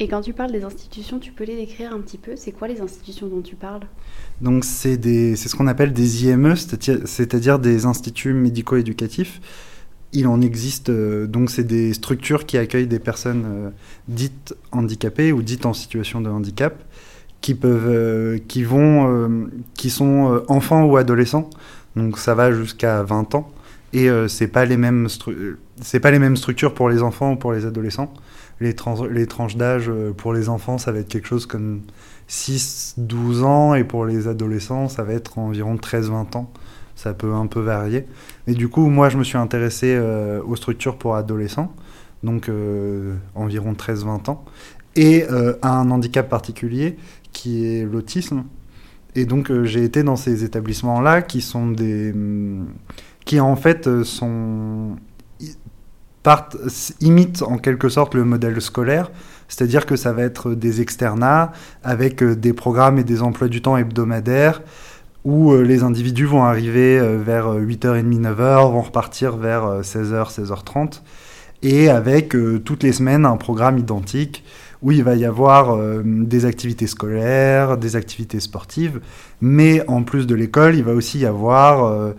Et 0.02 0.08
quand 0.08 0.22
tu 0.22 0.32
parles 0.32 0.50
des 0.50 0.64
institutions, 0.64 1.18
tu 1.18 1.30
peux 1.30 1.44
les 1.44 1.56
décrire 1.56 1.92
un 1.92 2.00
petit 2.00 2.16
peu? 2.16 2.32
C'est 2.34 2.52
quoi 2.52 2.68
les 2.68 2.80
institutions 2.80 3.26
dont 3.26 3.42
tu 3.42 3.54
parles? 3.54 3.82
Donc 4.40 4.64
c'est 4.64 4.96
ce 4.96 5.54
qu'on 5.54 5.66
appelle 5.66 5.92
des 5.92 6.24
IME, 6.24 6.56
c'est-à-dire 6.56 7.00
c'est-à-dire 7.04 7.58
des 7.58 7.84
instituts 7.84 8.32
médico-éducatifs. 8.32 9.42
Il 10.12 10.26
en 10.26 10.40
existe, 10.40 10.88
euh, 10.88 11.26
donc 11.26 11.50
c'est 11.50 11.64
des 11.64 11.92
structures 11.92 12.46
qui 12.46 12.56
accueillent 12.56 12.86
des 12.86 12.98
personnes 12.98 13.44
euh, 13.46 13.70
dites 14.08 14.54
handicapées 14.72 15.32
ou 15.32 15.42
dites 15.42 15.66
en 15.66 15.74
situation 15.74 16.22
de 16.22 16.30
handicap, 16.30 16.82
qui 17.40 17.54
peuvent, 17.54 17.88
euh, 17.88 18.38
qui 18.48 18.64
vont, 18.64 19.08
euh, 19.08 19.46
qui 19.74 19.90
sont 19.90 20.32
euh, 20.32 20.44
enfants 20.48 20.84
ou 20.84 20.96
adolescents. 20.96 21.48
Donc 21.96 22.18
ça 22.18 22.34
va 22.34 22.52
jusqu'à 22.52 23.02
20 23.02 23.34
ans. 23.34 23.50
Et 23.92 24.08
c'est 24.28 24.46
pas 24.46 24.66
les 24.66 24.76
mêmes, 24.76 25.08
c'est 25.82 25.98
pas 25.98 26.12
les 26.12 26.20
mêmes 26.20 26.36
structures 26.36 26.74
pour 26.74 26.88
les 26.88 27.02
enfants 27.02 27.32
ou 27.32 27.36
pour 27.36 27.52
les 27.52 27.66
adolescents. 27.66 28.14
Les, 28.60 28.74
trans- 28.74 29.04
les 29.06 29.26
tranches 29.26 29.56
d'âge 29.56 29.90
pour 30.16 30.32
les 30.32 30.48
enfants, 30.48 30.78
ça 30.78 30.92
va 30.92 31.00
être 31.00 31.08
quelque 31.08 31.26
chose 31.26 31.44
comme 31.44 31.80
6-12 32.28 33.42
ans 33.42 33.74
et 33.74 33.82
pour 33.82 34.04
les 34.06 34.28
adolescents, 34.28 34.88
ça 34.88 35.02
va 35.02 35.12
être 35.14 35.40
environ 35.40 35.74
13-20 35.74 36.36
ans. 36.36 36.52
Ça 36.94 37.14
peut 37.14 37.32
un 37.32 37.48
peu 37.48 37.58
varier. 37.60 38.04
Et 38.46 38.54
du 38.54 38.68
coup, 38.68 38.86
moi, 38.88 39.08
je 39.08 39.18
me 39.18 39.24
suis 39.24 39.38
intéressé 39.38 39.98
aux 40.46 40.54
structures 40.54 40.96
pour 40.96 41.16
adolescents, 41.16 41.74
donc 42.22 42.48
euh, 42.48 43.14
environ 43.34 43.72
13-20 43.72 44.30
ans, 44.30 44.44
et 44.96 45.24
euh, 45.30 45.54
à 45.62 45.70
un 45.78 45.90
handicap 45.90 46.28
particulier 46.28 46.96
qui 47.32 47.66
est 47.66 47.84
l'autisme. 47.84 48.44
Et 49.14 49.24
donc, 49.24 49.50
euh, 49.50 49.64
j'ai 49.64 49.84
été 49.84 50.02
dans 50.02 50.16
ces 50.16 50.44
établissements-là 50.44 51.22
qui 51.22 51.40
sont 51.40 51.70
des. 51.70 52.12
hum, 52.12 52.68
qui 53.24 53.40
en 53.40 53.56
fait 53.56 53.86
euh, 53.86 54.04
sont. 54.04 54.96
imitent 57.00 57.42
en 57.42 57.58
quelque 57.58 57.88
sorte 57.88 58.14
le 58.14 58.24
modèle 58.24 58.60
scolaire, 58.60 59.10
C'est-à-dire 59.48 59.86
que 59.86 59.96
ça 59.96 60.12
va 60.12 60.22
être 60.22 60.54
des 60.54 60.80
externats 60.80 61.52
avec 61.82 62.22
des 62.22 62.52
programmes 62.52 62.98
et 62.98 63.04
des 63.04 63.22
emplois 63.22 63.48
du 63.48 63.62
temps 63.62 63.76
hebdomadaires 63.76 64.62
où 65.24 65.54
les 65.54 65.82
individus 65.82 66.24
vont 66.24 66.44
arriver 66.44 66.98
vers 67.18 67.52
8h30, 67.52 68.22
9h, 68.22 68.72
vont 68.72 68.80
repartir 68.80 69.36
vers 69.36 69.82
16h, 69.82 70.34
16h30, 70.34 71.02
et 71.62 71.90
avec 71.90 72.34
toutes 72.64 72.82
les 72.82 72.92
semaines 72.92 73.26
un 73.26 73.36
programme 73.36 73.76
identique 73.76 74.44
où 74.82 74.92
il 74.92 75.02
va 75.04 75.14
y 75.14 75.24
avoir 75.24 75.76
euh, 75.76 76.02
des 76.04 76.44
activités 76.44 76.86
scolaires, 76.86 77.76
des 77.76 77.96
activités 77.96 78.40
sportives, 78.40 79.00
mais 79.40 79.86
en 79.88 80.02
plus 80.02 80.26
de 80.26 80.34
l'école, 80.34 80.74
il 80.74 80.84
va 80.84 80.92
aussi 80.92 81.18
y 81.18 81.26
avoir 81.26 81.84
euh, 81.84 82.12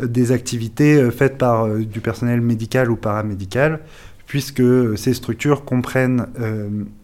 des 0.00 0.32
activités 0.32 0.96
euh, 0.96 1.10
faites 1.10 1.38
par 1.38 1.68
du 1.68 2.00
personnel 2.00 2.40
médical 2.40 2.90
ou 2.90 2.96
paramédical, 2.96 3.80
puisque 4.26 4.62
ces 4.96 5.12
structures 5.12 5.64
comprennent 5.64 6.26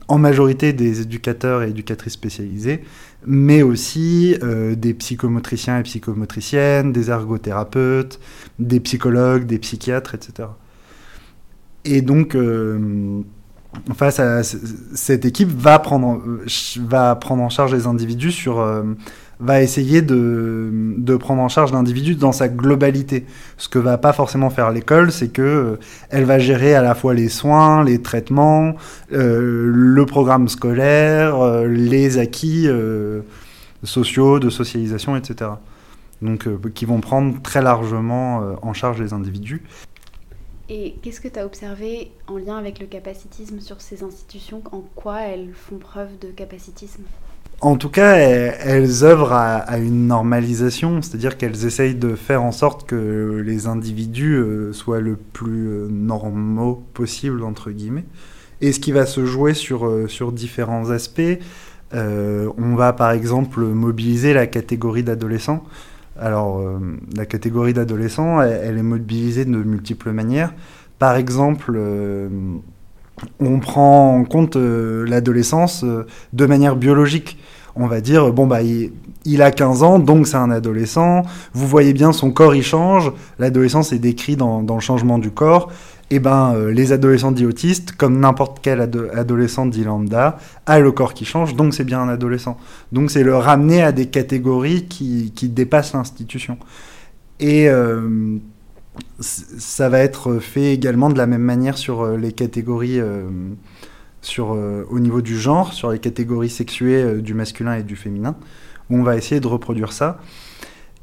en 0.08 0.18
majorité 0.18 0.72
des 0.72 1.02
éducateurs 1.02 1.62
et 1.62 1.68
éducatrices 1.68 2.14
spécialisés, 2.14 2.82
mais 3.26 3.62
aussi 3.62 4.36
des 4.40 4.94
psychomotriciens 4.94 5.78
et 5.78 5.82
psychomotriciennes, 5.82 6.92
des 6.92 7.10
ergothérapeutes, 7.10 8.18
des 8.58 8.80
psychologues, 8.80 9.44
des 9.44 9.58
psychiatres, 9.58 10.14
etc. 10.14 10.48
Et 11.84 12.00
donc, 12.00 12.34
face 13.94 14.20
à 14.20 14.42
cette 14.42 15.24
équipe 15.24 15.48
va 15.48 15.78
prendre, 15.78 16.22
va 16.80 17.14
prendre 17.16 17.42
en 17.42 17.48
charge 17.48 17.72
les 17.72 17.86
individus 17.86 18.32
sur, 18.32 18.60
euh, 18.60 18.82
va 19.38 19.62
essayer 19.62 20.02
de, 20.02 20.70
de, 20.98 21.16
prendre 21.16 21.40
en 21.40 21.48
charge 21.48 21.72
l'individu 21.72 22.14
dans 22.14 22.32
sa 22.32 22.48
globalité. 22.48 23.26
Ce 23.56 23.68
que 23.68 23.78
va 23.78 23.96
pas 23.96 24.12
forcément 24.12 24.50
faire 24.50 24.70
l'école, 24.70 25.12
c'est 25.12 25.28
que 25.28 25.42
euh, 25.42 25.76
elle 26.10 26.24
va 26.24 26.38
gérer 26.38 26.74
à 26.74 26.82
la 26.82 26.94
fois 26.94 27.14
les 27.14 27.28
soins, 27.28 27.84
les 27.84 28.02
traitements, 28.02 28.74
euh, 29.12 29.70
le 29.72 30.06
programme 30.06 30.48
scolaire, 30.48 31.64
les 31.64 32.18
acquis 32.18 32.68
sociaux, 33.84 34.40
de 34.40 34.50
socialisation, 34.50 35.16
etc. 35.16 35.50
Donc, 36.22 36.46
qui 36.74 36.84
vont 36.84 37.00
prendre 37.00 37.40
très 37.40 37.62
largement 37.62 38.42
en 38.60 38.74
charge 38.74 39.00
les 39.00 39.14
individus. 39.14 39.62
Et 40.72 40.94
qu'est-ce 41.02 41.20
que 41.20 41.26
tu 41.26 41.36
as 41.36 41.44
observé 41.44 42.12
en 42.28 42.38
lien 42.38 42.56
avec 42.56 42.78
le 42.78 42.86
capacitisme 42.86 43.58
sur 43.58 43.80
ces 43.80 44.04
institutions? 44.04 44.62
En 44.70 44.84
quoi 44.94 45.22
elles 45.22 45.50
font 45.52 45.78
preuve 45.78 46.16
de 46.20 46.28
capacitisme? 46.28 47.02
En 47.60 47.74
tout 47.76 47.88
cas, 47.88 48.12
elles, 48.14 49.02
œuvrent 49.02 49.32
à, 49.32 49.78
une 49.78 50.06
normalisation, 50.06 51.02
c'est-à-dire 51.02 51.36
qu'elles 51.36 51.66
essayent 51.66 51.96
de 51.96 52.14
faire 52.14 52.44
en 52.44 52.52
sorte 52.52 52.86
que 52.86 53.42
les 53.44 53.66
individus 53.66 54.36
euh, 54.36 54.72
soient 54.72 55.00
le 55.00 55.16
plus 55.16 55.68
euh, 55.68 55.88
normaux 55.90 56.84
possible, 56.94 57.42
entre 57.42 57.72
guillemets. 57.72 58.04
Et 58.60 58.70
ce 58.70 58.78
qui 58.78 58.92
va 58.92 59.06
se 59.06 59.26
jouer 59.26 59.54
sur, 59.54 59.86
euh, 59.86 60.06
sur 60.06 60.30
différents 60.30 60.90
aspects, 60.90 61.38
on 61.92 62.76
va 62.76 62.92
par 62.92 63.10
exemple 63.10 63.62
mobiliser 63.62 64.32
la 64.32 64.46
catégorie 64.46 65.02
d'adolescents. 65.02 65.64
Alors, 66.20 66.58
euh, 66.58 66.78
la 67.16 67.24
catégorie 67.24 67.72
d'adolescents, 67.72 68.42
elle, 68.42 68.76
est 68.76 68.82
mobilisée 68.82 69.46
de 69.46 69.50
multiples 69.50 70.12
manières. 70.12 70.52
Par 70.98 71.16
exemple, 71.16 71.72
euh, 71.74 72.28
on 73.40 73.58
prend 73.58 74.16
en 74.16 74.24
compte 74.24 74.56
euh, 74.56 75.06
l'adolescence 75.08 75.82
de 76.34 76.46
manière 76.46 76.76
biologique. 76.76 77.38
On 77.74 77.86
va 77.86 78.02
dire, 78.02 78.34
bon, 78.34 78.46
bah, 78.46 78.60
il, 78.62 79.42
a 79.42 79.50
15 79.50 79.82
ans, 79.82 79.98
donc 79.98 80.26
c'est 80.26 80.36
un 80.36 80.50
adolescent. 80.50 81.22
Vous 81.54 81.66
voyez 81.66 81.94
bien, 81.94 82.12
son 82.12 82.32
corps, 82.32 82.54
il 82.54 82.64
change. 82.64 83.12
L'adolescence 83.38 83.94
est 83.94 83.98
décrite 83.98 84.38
dans, 84.38 84.60
le 84.60 84.80
changement 84.80 85.18
du 85.18 85.30
corps 85.30 85.70
eh 86.12 86.18
ben, 86.18 86.54
euh, 86.54 86.72
les 86.72 86.92
adolescents 86.92 87.30
dits 87.30 87.46
autistes, 87.46 87.92
comme 87.92 88.18
n'importe 88.18 88.58
quel 88.60 88.80
adolescent 88.80 89.66
dit 89.66 89.84
lambda, 89.84 90.38
a 90.66 90.80
le 90.80 90.90
corps 90.90 91.14
qui 91.14 91.24
change, 91.24 91.54
donc 91.54 91.72
c'est 91.72 91.84
bien 91.84 92.00
un 92.00 92.08
adolescent. 92.08 92.58
Donc 92.90 93.12
c'est 93.12 93.22
le 93.22 93.36
ramener 93.36 93.82
à 93.82 93.92
des 93.92 94.06
catégories 94.06 94.86
qui, 94.86 95.32
qui 95.34 95.48
dépassent 95.48 95.92
l'institution. 95.92 96.58
Et 97.38 97.68
euh, 97.68 98.38
ça 99.20 99.88
va 99.88 100.00
être 100.00 100.40
fait 100.40 100.74
également 100.74 101.10
de 101.10 101.16
la 101.16 101.28
même 101.28 101.42
manière 101.42 101.78
sur 101.78 102.02
euh, 102.02 102.16
les 102.16 102.32
catégories, 102.32 103.00
sur, 104.20 104.50
au 104.90 104.98
niveau 104.98 105.22
du 105.22 105.38
genre, 105.38 105.72
sur 105.72 105.92
les 105.92 106.00
catégories 106.00 106.50
sexuées 106.50 107.22
du 107.22 107.34
masculin 107.34 107.74
et 107.76 107.82
du 107.84 107.94
féminin, 107.94 108.34
où 108.90 108.98
on 108.98 109.02
va 109.04 109.16
essayer 109.16 109.40
de 109.40 109.46
reproduire 109.46 109.92
ça. 109.92 110.18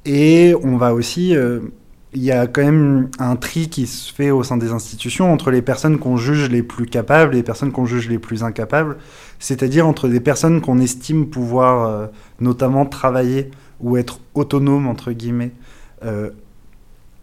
Et 0.06 0.54
on 0.64 0.78
va 0.78 0.94
aussi 0.94 1.34
il 2.14 2.24
y 2.24 2.32
a 2.32 2.48
quand 2.48 2.64
même 2.64 3.10
un 3.20 3.36
tri 3.36 3.70
qui 3.70 3.86
se 3.86 4.14
fait 4.14 4.32
au 4.32 4.44
sein 4.44 4.58
des 4.58 4.72
institutions 4.72 5.32
entre 5.32 5.52
les 5.52 5.62
personnes 5.62 6.00
qu'on 6.00 6.16
juge 6.16 6.50
les 6.50 6.64
plus 6.64 6.86
capables 6.86 7.34
et 7.34 7.38
les 7.38 7.44
personnes 7.44 7.72
qu'on 7.72 7.86
juge 7.86 8.08
les 8.08 8.18
plus 8.18 8.44
incapables, 8.44 8.98
c'est-à-dire 9.40 9.86
entre 9.86 10.08
des 10.08 10.22
personnes 10.22 10.62
qu'on 10.62 10.80
estime 10.80 11.28
pouvoir 11.28 11.88
euh, 11.88 12.08
notamment 12.40 12.86
travailler 12.86 13.52
ou 13.82 13.98
être 13.98 14.20
autonomes, 14.36 14.88
entre 14.88 15.12
guillemets, 15.12 15.52
euh, 16.06 16.30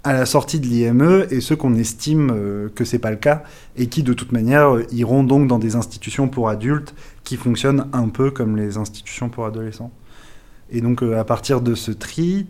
à 0.04 0.12
la 0.12 0.26
sortie 0.26 0.60
de 0.60 0.66
l'IME 0.66 1.26
et 1.30 1.40
ceux 1.40 1.56
qu'on 1.56 1.74
estime 1.74 2.30
euh, 2.30 2.68
que 2.74 2.84
c'est 2.84 2.98
pas 2.98 3.10
le 3.10 3.16
cas 3.16 3.42
et 3.76 3.86
qui 3.86 4.02
de 4.02 4.12
toute 4.12 4.32
manière 4.32 4.76
iront 4.92 5.24
donc 5.24 5.48
dans 5.48 5.58
des 5.58 5.76
institutions 5.76 6.28
pour 6.28 6.50
adultes 6.50 6.94
qui 7.24 7.36
fonctionnent 7.36 7.88
un 7.94 8.08
peu 8.08 8.30
comme 8.30 8.56
les 8.56 8.76
institutions 8.76 9.30
pour 9.30 9.46
adolescents. 9.46 9.90
Et 10.70 10.82
donc 10.82 11.02
à 11.02 11.24
partir 11.24 11.62
de 11.62 11.74
ce 11.74 11.90
tri, 11.90 12.46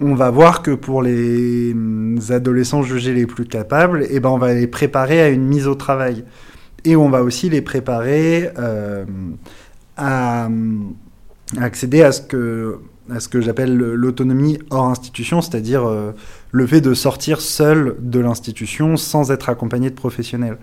on 0.00 0.14
va 0.14 0.30
voir 0.30 0.62
que 0.62 0.70
pour 0.72 1.02
les 1.02 1.72
hum, 1.72 2.18
adolescents 2.30 2.82
jugés 2.82 3.12
les 3.12 3.26
plus 3.26 3.44
capables, 3.44 4.06
eh 4.10 4.20
ben 4.20 4.30
on 4.30 4.38
va 4.38 4.54
les 4.54 4.66
préparer 4.66 5.20
à 5.20 5.28
une 5.28 5.44
mise 5.44 5.66
au 5.66 5.74
travail. 5.74 6.24
Et 6.84 6.96
on 6.96 7.10
va 7.10 7.22
aussi 7.22 7.50
les 7.50 7.60
préparer 7.60 8.50
euh, 8.58 9.04
à, 9.96 10.48
accéder 11.60 12.02
à 12.02 12.12
ce 12.12 12.22
que, 12.22 13.40
j'appelle 13.40 13.76
l'autonomie 13.76 14.58
hors 14.70 14.86
institution, 14.86 15.42
c'est-à-dire 15.42 15.86
euh, 15.86 16.12
le 16.52 16.66
fait 16.66 16.80
de 16.80 16.94
sortir 16.94 17.42
seul 17.42 17.96
de 17.98 18.20
l'institution 18.20 18.96
sans 18.96 19.30
être 19.30 19.50
accompagné 19.50 19.90
de 19.90 19.94
professionnels. 19.94 20.56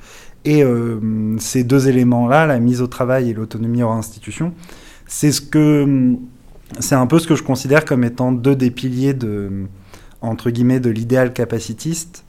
Et 0.45 0.63
euh, 0.63 1.37
ces 1.37 1.63
deux 1.63 1.87
éléments-là, 1.87 2.47
la 2.47 2.59
mise 2.59 2.81
au 2.81 2.87
travail 2.87 3.29
et 3.29 3.33
l'autonomie 3.33 3.83
hors 3.83 3.93
institution, 3.93 4.53
c'est 5.05 5.31
ce 5.31 5.41
que 5.41 5.83
hum, 5.83 6.19
c'est 6.79 6.95
un 6.95 7.07
peu 7.07 7.19
ce 7.19 7.27
que 7.27 7.35
je 7.35 7.43
considère 7.43 7.85
comme 7.85 8.03
étant 8.03 8.31
deux 8.31 8.55
des 8.55 8.71
piliers 8.71 9.13
de, 9.13 9.67
entre 10.21 10.49
guillemets, 10.49 10.79
de 10.79 10.89
l'idéal 10.89 11.33
capacitiste 11.33 12.25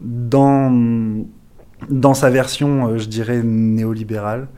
dans, 0.00 1.24
dans 1.88 2.14
sa 2.14 2.30
version, 2.30 2.88
euh, 2.88 2.98
je 2.98 3.06
dirais, 3.06 3.42
néolibérale, 3.42 4.48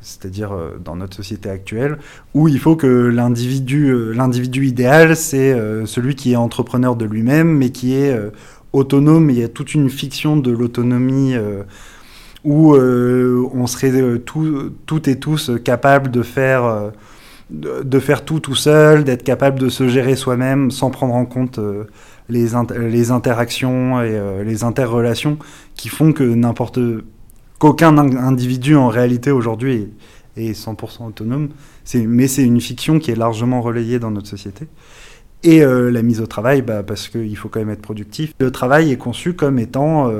c'est-à-dire 0.00 0.52
euh, 0.52 0.78
dans 0.82 0.96
notre 0.96 1.16
société 1.16 1.48
actuelle, 1.48 1.98
où 2.34 2.48
il 2.48 2.58
faut 2.58 2.76
que 2.76 2.86
l'individu, 2.86 3.88
euh, 3.88 4.12
l'individu 4.12 4.66
idéal, 4.66 5.16
c'est 5.16 5.56
celui 5.86 6.14
qui 6.14 6.32
est 6.32 6.36
entrepreneur 6.36 6.96
de 6.96 7.04
lui-même, 7.04 7.56
mais 7.56 7.70
qui 7.70 7.94
est 7.94 8.18
autonome. 8.72 9.30
Il 9.30 9.38
y 9.38 9.44
a 9.44 9.48
toute 9.48 9.74
une 9.74 9.88
fiction 9.88 10.36
de 10.36 10.50
l'autonomie 10.50 11.34
où 12.44 12.74
on 12.76 13.66
serait 13.66 14.18
tout, 14.20 14.72
toutes 14.86 15.08
et 15.08 15.18
tous 15.18 15.50
capables 15.64 16.10
de 16.10 16.22
faire 16.22 16.92
de, 17.50 18.00
faire 18.00 18.24
tout 18.24 18.40
tout 18.40 18.54
seul, 18.54 19.04
d'être 19.04 19.22
capable 19.22 19.58
de 19.58 19.68
se 19.68 19.88
gérer 19.88 20.16
soi-même 20.16 20.70
sans 20.70 20.90
prendre 20.90 21.14
en 21.14 21.24
compte 21.26 21.58
euh, 21.58 21.84
les, 22.28 22.48
les 22.76 23.10
interactions 23.10 24.02
et 24.02 24.10
euh, 24.10 24.42
les 24.42 24.64
interrelations 24.64 25.38
qui 25.74 25.88
font 25.88 26.12
que 26.12 26.24
n'importe 26.24 26.80
qu'aucun 27.58 27.96
individu 27.98 28.74
en 28.74 28.88
réalité 28.88 29.30
aujourd'hui 29.30 29.92
est, 30.36 30.52
100% 30.52 31.06
autonome. 31.06 31.50
Mais 31.94 32.26
c'est 32.26 32.42
une 32.42 32.60
fiction 32.60 32.98
qui 32.98 33.10
est 33.10 33.16
largement 33.16 33.62
relayée 33.62 33.98
dans 33.98 34.10
notre 34.10 34.28
société. 34.28 34.66
Et 35.44 35.62
euh, 35.62 35.90
la 35.90 36.02
mise 36.02 36.20
au 36.20 36.26
travail, 36.26 36.62
bah, 36.62 36.82
parce 36.82 37.08
qu'il 37.08 37.36
faut 37.36 37.48
quand 37.48 37.60
même 37.60 37.70
être 37.70 37.80
productif. 37.80 38.34
Le 38.40 38.50
travail 38.50 38.90
est 38.90 38.96
conçu 38.96 39.34
comme 39.34 39.58
étant 39.58 40.12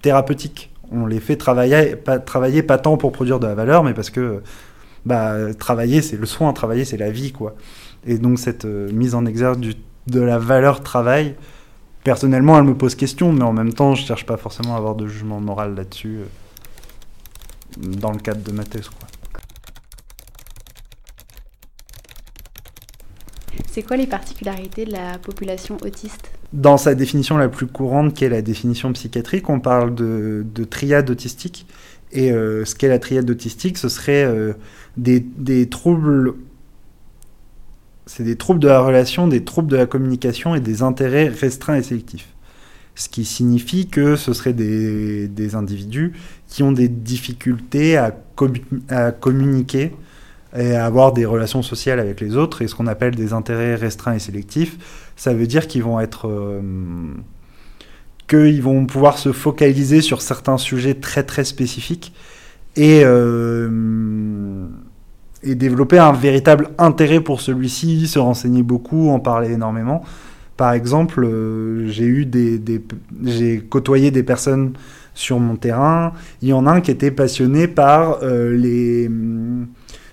thérapeutique. 0.00 0.72
On 0.90 1.06
les 1.06 1.20
fait 1.20 1.36
travailler 1.36 1.94
travailler 2.26 2.64
pas 2.64 2.78
tant 2.78 2.96
pour 2.96 3.12
produire 3.12 3.38
de 3.38 3.46
la 3.46 3.54
valeur, 3.54 3.84
mais 3.84 3.94
parce 3.94 4.10
que 4.10 4.42
bah, 5.06 5.54
travailler, 5.54 6.02
c'est 6.02 6.16
le 6.16 6.26
soin, 6.26 6.52
travailler, 6.52 6.84
c'est 6.84 6.96
la 6.96 7.10
vie, 7.10 7.32
quoi. 7.32 7.54
Et 8.06 8.18
donc, 8.18 8.38
cette 8.38 8.64
euh, 8.64 8.90
mise 8.92 9.14
en 9.14 9.26
exergue 9.26 9.74
de 10.06 10.20
la 10.20 10.38
valeur 10.38 10.82
travail, 10.82 11.36
personnellement, 12.04 12.58
elle 12.58 12.64
me 12.64 12.74
pose 12.76 12.94
question, 12.94 13.32
mais 13.32 13.44
en 13.44 13.52
même 13.52 13.72
temps, 13.72 13.94
je 13.94 14.04
cherche 14.04 14.26
pas 14.26 14.36
forcément 14.36 14.74
à 14.74 14.78
avoir 14.78 14.94
de 14.94 15.06
jugement 15.06 15.40
moral 15.40 15.74
là-dessus 15.74 16.18
euh, 16.18 17.86
dans 17.96 18.12
le 18.12 18.18
cadre 18.18 18.42
de 18.42 18.52
ma 18.52 18.64
thèse, 18.64 18.88
quoi. 18.88 19.08
C'est 23.70 23.82
quoi 23.82 23.96
les 23.96 24.06
particularités 24.08 24.84
de 24.84 24.92
la 24.92 25.18
population 25.18 25.76
autiste? 25.82 26.32
Dans 26.52 26.76
sa 26.76 26.96
définition 26.96 27.36
la 27.36 27.48
plus 27.48 27.68
courante, 27.68 28.14
qui 28.14 28.24
est 28.24 28.28
la 28.28 28.42
définition 28.42 28.92
psychiatrique, 28.92 29.48
on 29.48 29.60
parle 29.60 29.94
de, 29.94 30.44
de 30.52 30.64
triade 30.64 31.08
autistique. 31.08 31.66
Et 32.12 32.32
euh, 32.32 32.64
ce 32.64 32.74
qu'est 32.74 32.88
la 32.88 32.98
triade 32.98 33.30
autistique, 33.30 33.78
ce 33.78 33.88
serait 33.88 34.28
des, 34.96 35.68
troubles 35.68 36.34
c'est 38.06 38.24
des 38.24 38.36
troubles 38.36 38.58
de 38.58 38.68
la 38.68 38.80
relation, 38.80 39.28
des 39.28 39.44
troubles 39.44 39.70
de 39.70 39.76
la 39.76 39.86
communication 39.86 40.54
et 40.56 40.60
des 40.60 40.82
intérêts 40.82 41.28
restreints 41.28 41.76
et 41.76 41.82
sélectifs. 41.82 42.28
Ce 42.96 43.08
qui 43.08 43.24
signifie 43.24 43.86
que 43.86 44.16
ce 44.16 44.32
seraient 44.32 44.52
des, 44.52 45.28
des 45.28 45.54
individus 45.54 46.12
qui 46.48 46.64
ont 46.64 46.72
des 46.72 46.88
difficultés 46.88 47.96
à, 47.96 48.16
à 48.88 49.12
communiquer 49.12 49.92
et 50.56 50.74
à 50.74 50.84
avoir 50.84 51.12
des 51.12 51.24
relations 51.24 51.62
sociales 51.62 52.00
avec 52.00 52.20
les 52.20 52.36
autres, 52.36 52.62
et 52.62 52.68
ce 52.68 52.74
qu'on 52.74 52.88
appelle 52.88 53.14
des 53.14 53.32
intérêts 53.32 53.76
restreints 53.76 54.14
et 54.14 54.18
sélectifs, 54.18 55.12
ça 55.16 55.32
veut 55.32 55.46
dire 55.46 55.66
qu'ils 55.68 55.82
vont 55.82 56.00
être... 56.00 56.28
Euh, 56.28 56.60
qu'ils 58.30 58.62
vont 58.62 58.86
pouvoir 58.86 59.18
se 59.18 59.32
focaliser 59.32 60.00
sur 60.00 60.22
certains 60.22 60.56
sujets 60.56 60.94
très 60.94 61.24
très 61.24 61.44
spécifiques 61.44 62.14
et, 62.76 63.02
euh, 63.04 64.66
et 65.42 65.56
développer 65.56 65.98
un 65.98 66.12
véritable 66.12 66.70
intérêt 66.78 67.20
pour 67.20 67.40
celui-ci, 67.40 68.06
se 68.06 68.20
renseigner 68.20 68.62
beaucoup, 68.62 69.10
en 69.10 69.18
parler 69.18 69.50
énormément. 69.50 70.04
Par 70.56 70.72
exemple, 70.72 71.24
euh, 71.24 71.88
j'ai 71.88 72.04
eu 72.04 72.24
des, 72.24 72.58
des 72.58 72.80
j'ai 73.24 73.58
côtoyé 73.58 74.12
des 74.12 74.22
personnes 74.22 74.74
sur 75.12 75.40
mon 75.40 75.56
terrain. 75.56 76.12
Il 76.40 76.48
y 76.48 76.52
en 76.52 76.66
a 76.66 76.70
un 76.70 76.80
qui 76.80 76.92
était 76.92 77.10
passionné 77.10 77.66
par 77.66 78.18
euh, 78.22 78.56
les 78.56 79.10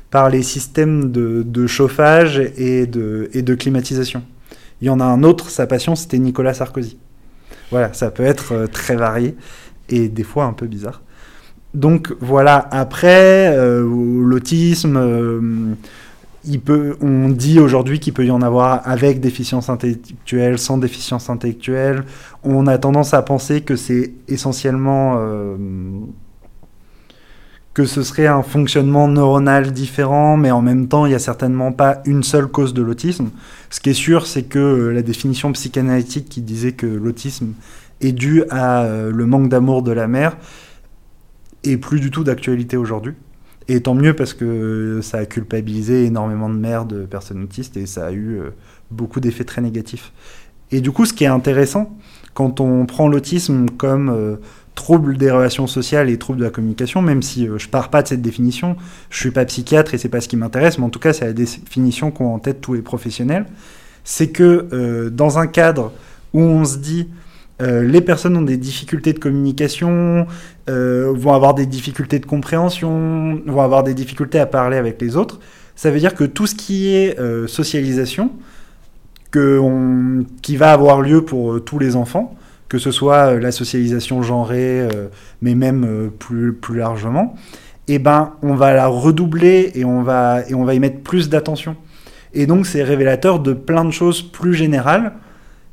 par 0.09 0.29
les 0.29 0.41
systèmes 0.41 1.11
de, 1.11 1.43
de 1.43 1.67
chauffage 1.67 2.39
et 2.57 2.87
de, 2.87 3.29
et 3.33 3.41
de 3.41 3.55
climatisation. 3.55 4.23
Il 4.81 4.87
y 4.87 4.89
en 4.89 5.01
a 5.01 5.05
un 5.05 5.21
autre, 5.23 5.49
sa 5.49 5.67
passion, 5.67 5.95
c'était 5.95 6.17
Nicolas 6.17 6.53
Sarkozy. 6.53 6.97
Voilà, 7.71 7.93
ça 7.93 8.11
peut 8.11 8.23
être 8.23 8.53
euh, 8.53 8.67
très 8.67 8.95
varié 8.95 9.35
et 9.89 10.07
des 10.07 10.23
fois 10.23 10.45
un 10.45 10.53
peu 10.53 10.67
bizarre. 10.67 11.01
Donc 11.73 12.13
voilà, 12.21 12.67
après, 12.71 13.55
euh, 13.55 13.81
l'autisme, 13.81 14.97
euh, 14.97 15.75
on 17.01 17.29
dit 17.29 17.59
aujourd'hui 17.59 17.99
qu'il 17.99 18.13
peut 18.13 18.25
y 18.25 18.31
en 18.31 18.41
avoir 18.41 18.87
avec 18.87 19.19
déficience 19.19 19.69
intellectuelle, 19.69 20.57
sans 20.57 20.77
déficience 20.77 21.29
intellectuelle. 21.29 22.05
On 22.43 22.67
a 22.67 22.77
tendance 22.77 23.13
à 23.13 23.21
penser 23.21 23.61
que 23.61 23.75
c'est 23.75 24.13
essentiellement 24.29 25.19
que 27.77 27.85
ce 27.85 28.01
serait 28.01 28.25
un 28.25 28.41
fonctionnement 28.41 29.07
neuronal 29.07 29.71
différent, 29.71 30.35
mais 30.35 30.49
en 30.49 30.63
même 30.63 30.87
temps, 30.87 31.05
il 31.05 31.09
n'y 31.09 31.15
a 31.15 31.19
certainement 31.19 31.71
pas 31.71 32.01
une 32.05 32.23
seule 32.23 32.47
cause 32.47 32.73
de 32.73 32.81
l'autisme. 32.81 33.29
Ce 33.69 33.79
qui 33.79 33.91
est 33.91 33.93
sûr, 33.93 34.25
c'est 34.25 34.41
que 34.41 34.57
euh, 34.57 34.91
la 34.91 35.03
définition 35.03 35.51
psychanalytique 35.51 36.27
qui 36.27 36.41
disait 36.41 36.71
que 36.71 36.87
l'autisme 36.87 37.49
est 38.01 38.13
dû 38.13 38.43
à 38.49 38.81
euh, 38.81 39.11
le 39.11 39.25
manque 39.27 39.49
d'amour 39.49 39.83
de 39.83 39.91
la 39.91 40.07
mère 40.07 40.37
est 41.63 41.77
plus 41.77 41.99
du 41.99 42.09
tout 42.09 42.23
d'actualité 42.23 42.77
aujourd'hui. 42.77 43.13
Et 43.67 43.79
tant 43.79 43.93
mieux 43.93 44.15
parce 44.15 44.33
que 44.33 45.01
ça 45.03 45.19
a 45.19 45.25
culpabilisé 45.27 46.05
énormément 46.05 46.49
de 46.49 46.55
mères 46.55 46.85
de 46.85 47.05
personnes 47.05 47.43
autistes 47.43 47.77
et 47.77 47.85
ça 47.85 48.07
a 48.07 48.11
eu 48.11 48.39
euh, 48.39 48.55
beaucoup 48.89 49.19
d'effets 49.19 49.43
très 49.43 49.61
négatifs. 49.61 50.13
Et 50.71 50.81
du 50.81 50.89
coup, 50.89 51.05
ce 51.05 51.13
qui 51.13 51.25
est 51.25 51.27
intéressant, 51.27 51.95
quand 52.33 52.59
on 52.59 52.87
prend 52.87 53.07
l'autisme 53.07 53.67
comme 53.69 54.39
troubles 54.77 55.17
des 55.17 55.31
relations 55.31 55.65
sociales 55.65 56.09
et 56.09 56.17
troubles 56.17 56.39
de 56.39 56.45
la 56.45 56.51
communication, 56.51 57.01
même 57.01 57.23
si 57.23 57.49
euh, 57.49 57.57
je 57.57 57.67
pars 57.67 57.89
pas 57.89 58.03
de 58.03 58.07
cette 58.07 58.21
définition, 58.21 58.77
je 59.09 59.19
suis 59.19 59.31
pas 59.31 59.43
psychiatre 59.43 59.93
et 59.95 59.97
c'est 59.97 60.07
pas 60.07 60.21
ce 60.21 60.29
qui 60.29 60.37
m'intéresse, 60.37 60.77
mais 60.77 60.85
en 60.85 60.89
tout 60.89 60.99
cas 60.99 61.11
c'est 61.11 61.25
la 61.25 61.33
définition 61.33 62.11
qu'ont 62.11 62.33
en 62.33 62.39
tête 62.39 62.61
tous 62.61 62.75
les 62.75 62.83
professionnels, 62.83 63.47
c'est 64.03 64.29
que 64.29 64.67
euh, 64.71 65.09
dans 65.09 65.39
un 65.39 65.47
cadre 65.47 65.91
où 66.33 66.41
on 66.41 66.63
se 66.63 66.77
dit 66.77 67.09
euh, 67.59 67.81
les 67.83 68.01
personnes 68.01 68.37
ont 68.37 68.43
des 68.43 68.55
difficultés 68.55 69.13
de 69.13 69.19
communication, 69.19 70.27
vont 70.67 71.33
avoir 71.33 71.53
des 71.53 71.65
difficultés 71.65 72.19
de 72.19 72.25
compréhension, 72.25 73.41
vont 73.47 73.61
avoir 73.61 73.83
des 73.83 73.93
difficultés 73.95 74.39
à 74.39 74.45
parler 74.45 74.77
avec 74.77 75.01
les 75.01 75.15
autres, 75.15 75.39
ça 75.75 75.89
veut 75.89 75.99
dire 75.99 76.13
que 76.13 76.23
tout 76.23 76.45
ce 76.45 76.55
qui 76.55 76.89
est 76.89 77.17
socialisation, 77.47 78.31
que 79.31 79.61
qui 80.41 80.57
va 80.57 80.71
avoir 80.71 81.01
lieu 81.01 81.23
pour 81.23 81.63
tous 81.63 81.79
les 81.79 81.95
enfants, 81.95 82.37
que 82.69 82.77
ce 82.77 82.91
soit 82.91 83.33
euh, 83.33 83.39
la 83.39 83.51
socialisation 83.51 84.21
genrée, 84.21 84.81
euh, 84.81 85.07
mais 85.41 85.55
même 85.55 85.85
euh, 85.85 86.09
plus, 86.09 86.53
plus 86.53 86.77
largement, 86.77 87.35
eh 87.87 87.99
ben, 87.99 88.33
on 88.41 88.55
va 88.55 88.73
la 88.73 88.87
redoubler 88.87 89.71
et 89.75 89.85
on 89.85 90.03
va, 90.03 90.41
et 90.47 90.53
on 90.53 90.65
va 90.65 90.73
y 90.73 90.79
mettre 90.79 90.99
plus 91.01 91.29
d'attention. 91.29 91.75
Et 92.33 92.45
donc, 92.45 92.65
c'est 92.65 92.83
révélateur 92.83 93.39
de 93.39 93.53
plein 93.53 93.85
de 93.85 93.91
choses 93.91 94.21
plus 94.21 94.53
générales, 94.53 95.13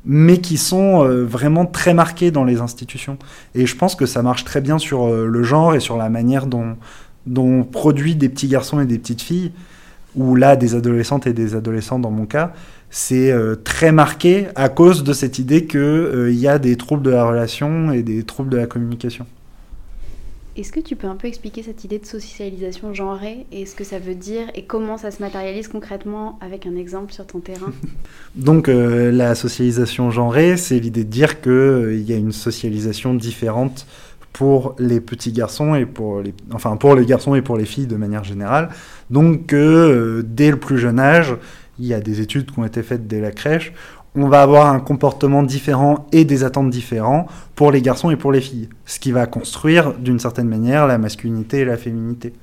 mais 0.05 0.37
qui 0.37 0.57
sont 0.57 1.03
vraiment 1.25 1.65
très 1.65 1.93
marquées 1.93 2.31
dans 2.31 2.43
les 2.43 2.61
institutions. 2.61 3.17
Et 3.53 3.65
je 3.65 3.75
pense 3.75 3.95
que 3.95 4.05
ça 4.05 4.21
marche 4.21 4.45
très 4.45 4.61
bien 4.61 4.77
sur 4.77 5.09
le 5.09 5.43
genre 5.43 5.75
et 5.75 5.79
sur 5.79 5.97
la 5.97 6.09
manière 6.09 6.45
dont, 6.45 6.77
dont 7.25 7.59
on 7.59 7.63
produit 7.63 8.15
des 8.15 8.29
petits 8.29 8.47
garçons 8.47 8.79
et 8.79 8.85
des 8.85 8.99
petites 8.99 9.21
filles, 9.21 9.51
ou 10.15 10.35
là, 10.35 10.55
des 10.55 10.75
adolescentes 10.75 11.27
et 11.27 11.33
des 11.33 11.55
adolescents 11.55 11.99
dans 11.99 12.11
mon 12.11 12.25
cas, 12.25 12.53
c'est 12.95 13.29
euh, 13.29 13.57
très 13.61 13.91
marqué 13.91 14.47
à 14.55 14.69
cause 14.69 15.03
de 15.03 15.11
cette 15.11 15.37
idée 15.37 15.65
qu'il 15.65 15.81
euh, 15.81 16.31
y 16.31 16.47
a 16.47 16.59
des 16.59 16.77
troubles 16.77 17.03
de 17.03 17.09
la 17.09 17.25
relation 17.25 17.91
et 17.91 18.03
des 18.03 18.23
troubles 18.23 18.49
de 18.49 18.55
la 18.55 18.67
communication. 18.67 19.25
Est-ce 20.55 20.71
que 20.71 20.79
tu 20.79 20.95
peux 20.95 21.07
un 21.07 21.17
peu 21.17 21.27
expliquer 21.27 21.61
cette 21.61 21.83
idée 21.83 21.99
de 21.99 22.05
socialisation 22.05 22.93
genrée 22.93 23.47
et 23.51 23.65
ce 23.65 23.75
que 23.75 23.83
ça 23.83 23.99
veut 23.99 24.15
dire 24.15 24.45
et 24.55 24.63
comment 24.63 24.97
ça 24.97 25.11
se 25.11 25.21
matérialise 25.21 25.67
concrètement 25.67 26.39
avec 26.39 26.65
un 26.65 26.77
exemple 26.77 27.11
sur 27.11 27.27
ton 27.27 27.41
terrain? 27.41 27.73
Donc 28.37 28.69
euh, 28.69 29.11
la 29.11 29.35
socialisation 29.35 30.09
genrée, 30.09 30.55
c'est 30.55 30.79
l'idée 30.79 31.03
de 31.03 31.09
dire 31.09 31.41
qu'il 31.41 32.01
y 32.01 32.13
a 32.13 32.17
une 32.17 32.31
socialisation 32.31 33.13
différente 33.13 33.85
pour 34.31 34.73
les 34.79 35.01
petits 35.01 35.33
garçons 35.33 35.75
et 35.75 35.85
pour 35.85 36.21
les, 36.21 36.33
enfin 36.53 36.77
pour 36.77 36.95
les 36.95 37.05
garçons 37.05 37.35
et 37.35 37.41
pour 37.41 37.57
les 37.57 37.65
filles 37.65 37.87
de 37.87 37.97
manière 37.97 38.23
générale. 38.23 38.69
Donc 39.09 39.47
dès 39.49 40.51
le 40.51 40.57
plus 40.57 40.77
jeune 40.77 40.99
âge, 40.99 41.35
il 41.79 41.85
y 41.85 41.93
a 41.93 41.99
des 41.99 42.21
études 42.21 42.51
qui 42.51 42.59
ont 42.59 42.65
été 42.65 42.83
faites 42.83 43.07
dès 43.07 43.21
la 43.21 43.31
crèche, 43.31 43.73
on 44.15 44.27
va 44.27 44.41
avoir 44.41 44.67
un 44.73 44.79
comportement 44.79 45.43
différent 45.43 46.07
et 46.11 46.23
des 46.23 46.43
attentes 46.43 46.69
différents 46.69 47.27
pour 47.55 47.71
les 47.71 47.81
garçons 47.81 48.09
et 48.11 48.15
pour 48.15 48.31
les 48.31 48.41
filles, 48.41 48.69
ce 48.85 48.99
qui 48.99 49.11
va 49.11 49.25
construire 49.25 49.93
d'une 49.93 50.19
certaine 50.19 50.47
manière 50.47 50.87
la 50.87 50.97
masculinité 50.97 51.59
et 51.59 51.65
la 51.65 51.77
féminité. 51.77 52.33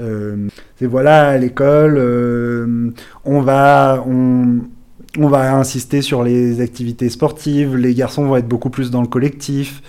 Euh, 0.00 0.48
et 0.80 0.86
voilà, 0.86 1.30
à 1.30 1.36
l'école, 1.36 1.96
euh, 1.98 2.92
on, 3.24 3.40
va, 3.40 4.04
on, 4.06 5.28
va 5.28 5.56
insister 5.56 6.02
sur 6.02 6.22
les 6.22 6.60
activités 6.60 7.08
sportives, 7.08 7.76
les 7.76 7.94
garçons 7.94 8.24
vont 8.26 8.36
être 8.36 8.46
beaucoup 8.46 8.70
plus 8.70 8.92
dans 8.92 9.02
le 9.02 9.08
collectif, 9.08 9.82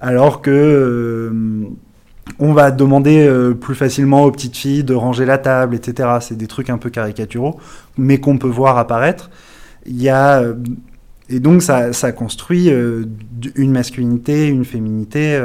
alors 0.00 0.40
que... 0.40 0.50
Euh, 0.50 1.68
on 2.38 2.52
va 2.52 2.70
demander 2.70 3.26
euh, 3.26 3.54
plus 3.54 3.74
facilement 3.74 4.24
aux 4.24 4.30
petites 4.30 4.56
filles 4.56 4.84
de 4.84 4.94
ranger 4.94 5.24
la 5.24 5.38
table, 5.38 5.74
etc. 5.74 6.18
C'est 6.20 6.36
des 6.36 6.46
trucs 6.46 6.70
un 6.70 6.78
peu 6.78 6.90
caricaturaux, 6.90 7.58
mais 7.96 8.18
qu'on 8.18 8.38
peut 8.38 8.48
voir 8.48 8.78
apparaître. 8.78 9.30
Il 9.86 10.00
y 10.00 10.08
a, 10.08 10.40
euh, 10.40 10.54
et 11.28 11.40
donc 11.40 11.62
ça, 11.62 11.90
construit 12.12 12.70
euh, 12.70 13.04
une 13.54 13.72
masculinité, 13.72 14.48
une 14.48 14.64
féminité 14.64 15.40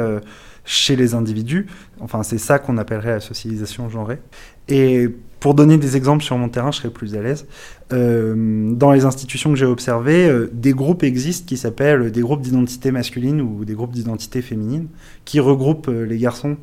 chez 0.64 0.94
les 0.94 1.14
individus. 1.14 1.66
Enfin, 2.00 2.22
c'est 2.22 2.38
ça 2.38 2.58
qu'on 2.58 2.78
appellerait 2.78 3.12
la 3.12 3.20
socialisation 3.20 3.88
genrée. 3.88 4.20
Et 4.68 5.08
pour 5.40 5.54
donner 5.54 5.76
des 5.76 5.96
exemples 5.96 6.22
sur 6.22 6.38
mon 6.38 6.48
terrain, 6.48 6.70
je 6.70 6.78
serais 6.78 6.90
plus 6.90 7.16
à 7.16 7.22
l'aise. 7.22 7.46
dans 7.90 8.92
les 8.92 9.04
institutions 9.04 9.50
que 9.50 9.56
j'ai 9.56 9.66
observées, 9.66 10.30
des 10.52 10.72
groupes 10.72 11.02
existent 11.02 11.46
qui 11.48 11.56
s'appellent 11.56 12.12
des 12.12 12.20
groupes 12.20 12.42
d'identité 12.42 12.92
masculine 12.92 13.40
ou 13.40 13.64
des 13.64 13.74
groupes 13.74 13.92
d'identité 13.92 14.40
féminine, 14.40 14.86
qui 15.24 15.40
regroupent 15.40 15.88
les 15.88 16.18
garçons 16.18 16.56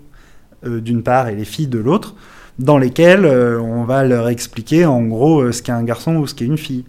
d'une 0.64 1.04
part 1.04 1.28
et 1.28 1.36
les 1.36 1.46
filles 1.46 1.68
de 1.68 1.80
l'autre, 1.80 2.16
dans 2.60 2.78
lesquelles 2.78 3.26
euh, 3.26 3.60
on 3.62 3.84
va 3.84 4.04
leur 4.04 4.28
expliquer 4.28 4.86
en 4.86 5.02
gros 5.04 5.42
euh, 5.42 5.52
ce 5.52 5.64
qu'est 5.64 5.72
un 5.72 5.84
garçon 5.84 6.18
ou 6.18 6.28
ce 6.28 6.36
qu'est 6.36 6.46
une 6.46 6.58
fille. 6.58 6.86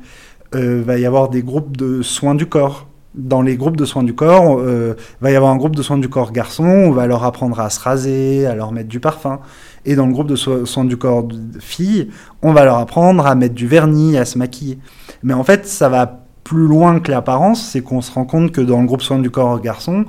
Il 0.52 0.82
va 0.82 0.98
y 0.98 1.06
avoir 1.06 1.28
des 1.28 1.42
groupes 1.42 1.76
de 1.76 2.02
soins 2.02 2.34
du 2.34 2.46
corps. 2.46 2.88
Dans 3.14 3.40
les 3.40 3.56
groupes 3.56 3.76
de 3.76 3.84
soins 3.84 4.02
du 4.02 4.14
corps, 4.14 4.60
il 4.60 4.94
va 5.20 5.30
y 5.30 5.36
avoir 5.36 5.52
un 5.52 5.56
groupe 5.56 5.76
de 5.76 5.82
soins 5.82 5.98
du 5.98 6.08
corps 6.08 6.32
garçon, 6.32 6.64
on 6.64 6.90
va 6.90 7.06
leur 7.06 7.22
apprendre 7.22 7.60
à 7.60 7.70
se 7.70 7.78
raser, 7.78 8.46
à 8.46 8.56
leur 8.56 8.72
mettre 8.72 8.88
du 8.88 8.98
parfum. 8.98 9.38
Et 9.84 9.94
dans 9.94 10.06
le 10.06 10.12
groupe 10.12 10.26
de 10.26 10.34
soins 10.34 10.84
du 10.84 10.96
corps 10.96 11.28
filles, 11.60 12.08
on 12.42 12.52
va 12.52 12.64
leur 12.64 12.78
apprendre 12.78 13.26
à 13.28 13.36
mettre 13.36 13.54
du 13.54 13.68
vernis, 13.68 14.18
à 14.18 14.24
se 14.24 14.38
maquiller. 14.38 14.78
Mais 15.22 15.34
en 15.34 15.44
fait, 15.44 15.66
ça 15.66 15.88
va 15.88 16.20
plus 16.42 16.66
loin 16.66 16.98
que 16.98 17.12
l'apparence, 17.12 17.64
c'est 17.64 17.80
qu'on 17.80 18.00
se 18.00 18.10
rend 18.10 18.24
compte 18.24 18.50
que 18.50 18.60
dans 18.60 18.80
le 18.80 18.86
groupe 18.86 19.02
soins 19.02 19.20
du 19.20 19.30
corps 19.30 19.60
garçon, 19.60 20.04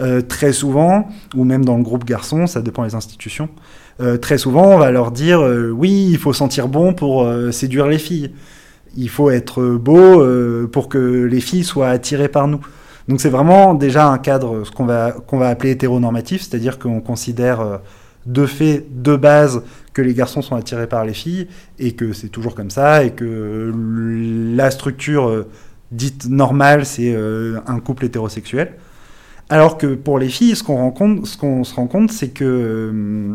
euh, 0.00 0.22
très 0.22 0.52
souvent, 0.52 1.06
ou 1.36 1.44
même 1.44 1.64
dans 1.64 1.76
le 1.76 1.84
groupe 1.84 2.04
garçon, 2.04 2.48
ça 2.48 2.60
dépend 2.60 2.84
des 2.84 2.96
institutions, 2.96 3.48
euh, 4.00 4.16
très 4.16 4.38
souvent 4.38 4.74
on 4.74 4.78
va 4.78 4.90
leur 4.90 5.12
dire 5.12 5.40
euh, 5.40 5.70
oui, 5.70 6.08
il 6.10 6.18
faut 6.18 6.32
sentir 6.32 6.66
bon 6.66 6.94
pour 6.94 7.30
séduire 7.52 7.86
les 7.86 7.98
filles. 7.98 8.32
Il 8.96 9.08
faut 9.08 9.30
être 9.30 9.62
beau 9.76 10.24
pour 10.68 10.88
que 10.88 10.98
les 10.98 11.40
filles 11.40 11.64
soient 11.64 11.88
attirées 11.88 12.28
par 12.28 12.46
nous. 12.46 12.60
Donc 13.08 13.20
c'est 13.20 13.28
vraiment 13.28 13.74
déjà 13.74 14.06
un 14.08 14.18
cadre, 14.18 14.64
ce 14.64 14.70
qu'on 14.70 14.84
va, 14.84 15.12
qu'on 15.12 15.38
va 15.38 15.48
appeler 15.48 15.72
hétéronormatif, 15.72 16.42
c'est-à-dire 16.42 16.78
qu'on 16.78 17.00
considère 17.00 17.80
de 18.26 18.46
fait, 18.46 18.86
de 18.90 19.16
base, 19.16 19.62
que 19.92 20.02
les 20.02 20.14
garçons 20.14 20.42
sont 20.42 20.54
attirés 20.54 20.86
par 20.86 21.04
les 21.04 21.12
filles, 21.12 21.48
et 21.80 21.92
que 21.92 22.12
c'est 22.12 22.28
toujours 22.28 22.54
comme 22.54 22.70
ça, 22.70 23.02
et 23.02 23.10
que 23.10 23.72
la 24.54 24.70
structure 24.70 25.44
dite 25.90 26.28
normale, 26.28 26.86
c'est 26.86 27.16
un 27.66 27.80
couple 27.80 28.04
hétérosexuel. 28.04 28.74
Alors 29.50 29.78
que 29.78 29.94
pour 29.94 30.18
les 30.18 30.28
filles, 30.28 30.56
ce 30.56 30.64
qu'on 30.64 31.64
se 31.64 31.74
rend 31.74 31.86
compte, 31.86 32.12
c'est 32.12 32.28
que 32.28 32.44
euh, 32.44 33.34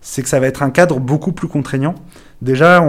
c'est 0.00 0.22
que 0.22 0.28
ça 0.28 0.40
va 0.40 0.46
être 0.46 0.62
un 0.62 0.70
cadre 0.70 1.00
beaucoup 1.00 1.32
plus 1.32 1.48
contraignant. 1.48 1.94
Déjà, 2.42 2.84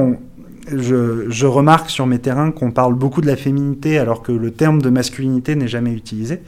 je, 0.75 1.45
remarque 1.45 1.89
sur 1.89 2.05
mes 2.05 2.19
terrains 2.19 2.51
qu'on 2.51 2.71
parle 2.71 2.93
beaucoup 2.93 3.21
de 3.21 3.27
la 3.27 3.35
féminité 3.35 3.97
alors 3.97 4.21
que 4.21 4.31
le 4.31 4.51
terme 4.51 4.81
de 4.81 4.89
masculinité 4.89 5.55
n'est 5.55 5.67
jamais 5.67 5.93
utilisé. 5.93 6.41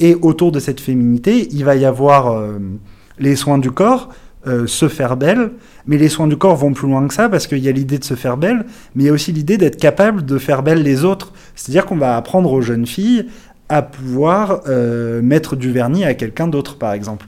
Et 0.00 0.16
autour 0.20 0.52
de 0.52 0.58
cette 0.58 0.80
féminité, 0.80 1.48
il 1.52 1.64
va 1.64 1.76
y 1.76 1.84
avoir 1.84 2.32
euh, 2.32 2.58
les 3.18 3.36
soins 3.36 3.58
du 3.58 3.70
corps, 3.70 4.08
euh, 4.46 4.66
se 4.66 4.88
faire 4.88 5.16
belle, 5.16 5.52
mais 5.86 5.96
les 5.96 6.08
soins 6.08 6.26
du 6.26 6.36
corps 6.36 6.56
vont 6.56 6.72
plus 6.72 6.88
loin 6.88 7.06
que 7.06 7.14
ça 7.14 7.28
parce 7.28 7.46
qu'il 7.46 7.58
y 7.58 7.68
a 7.68 7.72
l'idée 7.72 7.98
de 7.98 8.04
se 8.04 8.14
faire 8.14 8.36
belle, 8.36 8.66
mais 8.94 9.04
il 9.04 9.06
y 9.06 9.10
a 9.10 9.12
aussi 9.12 9.32
l'idée 9.32 9.56
d'être 9.58 9.76
capable 9.76 10.24
de 10.24 10.38
faire 10.38 10.62
belle 10.62 10.82
les 10.82 11.04
autres. 11.04 11.32
C'est-à-dire 11.54 11.86
qu'on 11.86 11.96
va 11.96 12.16
apprendre 12.16 12.52
aux 12.52 12.60
jeunes 12.60 12.86
filles 12.86 13.26
à 13.72 13.80
pouvoir 13.80 14.60
euh, 14.68 15.22
mettre 15.22 15.56
du 15.56 15.72
vernis 15.72 16.04
à 16.04 16.12
quelqu'un 16.12 16.46
d'autre, 16.46 16.76
par 16.76 16.92
exemple. 16.92 17.26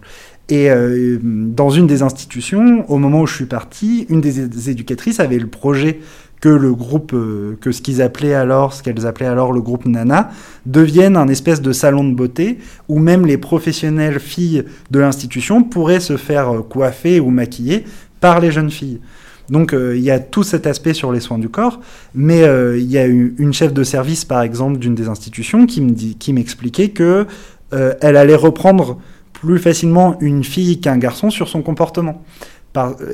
Et 0.50 0.70
euh, 0.70 1.18
dans 1.22 1.70
une 1.70 1.86
des 1.86 2.02
institutions, 2.02 2.84
au 2.90 2.98
moment 2.98 3.22
où 3.22 3.26
je 3.26 3.34
suis 3.34 3.46
parti, 3.46 4.04
une 4.10 4.20
des 4.20 4.68
éducatrices 4.68 5.20
avait 5.20 5.38
le 5.38 5.46
projet 5.46 6.00
que 6.42 6.50
le 6.50 6.74
groupe, 6.74 7.14
euh, 7.14 7.56
que 7.62 7.72
ce 7.72 7.80
qu'ils 7.80 8.02
appelaient 8.02 8.34
alors, 8.34 8.74
ce 8.74 8.82
qu'elles 8.82 9.06
appelaient 9.06 9.24
alors 9.24 9.52
le 9.52 9.62
groupe 9.62 9.86
Nana, 9.86 10.32
devienne 10.66 11.16
un 11.16 11.28
espèce 11.28 11.62
de 11.62 11.72
salon 11.72 12.04
de 12.04 12.14
beauté 12.14 12.58
où 12.90 12.98
même 12.98 13.24
les 13.24 13.38
professionnelles 13.38 14.20
filles 14.20 14.64
de 14.90 14.98
l'institution 14.98 15.64
pourraient 15.64 15.98
se 15.98 16.18
faire 16.18 16.62
coiffer 16.68 17.20
ou 17.20 17.30
maquiller 17.30 17.86
par 18.20 18.40
les 18.40 18.52
jeunes 18.52 18.70
filles. 18.70 19.00
Donc 19.50 19.74
il 19.74 20.00
y 20.00 20.10
a 20.10 20.20
tout 20.20 20.42
cet 20.42 20.66
aspect 20.66 20.94
sur 20.94 21.12
les 21.12 21.20
soins 21.20 21.38
du 21.38 21.48
corps, 21.48 21.80
mais 22.14 22.42
il 22.78 22.90
y 22.90 22.96
a 22.96 23.06
eu 23.06 23.34
une 23.38 23.52
chef 23.52 23.74
de 23.74 23.84
service 23.84 24.24
par 24.24 24.40
exemple 24.42 24.78
d'une 24.78 24.94
des 24.94 25.08
institutions 25.08 25.66
qui 25.66 25.82
me 25.82 25.90
dit, 25.90 26.16
qui 26.16 26.32
m'expliquait 26.32 26.88
que 26.88 27.26
elle 27.70 28.16
allait 28.16 28.36
reprendre 28.36 28.98
plus 29.44 29.58
facilement 29.58 30.16
une 30.20 30.42
fille 30.42 30.80
qu'un 30.80 30.96
garçon 30.96 31.28
sur 31.28 31.48
son 31.48 31.60
comportement. 31.60 32.24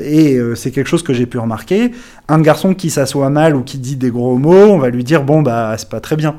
et 0.01 0.37
euh, 0.37 0.55
c'est 0.55 0.71
quelque 0.71 0.87
chose 0.87 1.03
que 1.03 1.13
j'ai 1.13 1.27
pu 1.27 1.39
remarquer. 1.39 1.91
Un 2.29 2.41
garçon 2.41 2.73
qui 2.73 2.89
s'assoit 2.89 3.31
mal 3.31 3.57
ou 3.57 3.63
qui 3.63 3.79
dit 3.79 3.97
des 3.97 4.11
gros 4.11 4.39
mots, 4.39 4.71
on 4.71 4.79
va 4.79 4.91
lui 4.91 5.05
dire 5.05 5.25
bon 5.25 5.43
bah 5.43 5.75
c'est 5.77 5.89
pas 5.89 6.01
très 6.01 6.17
bien. 6.17 6.37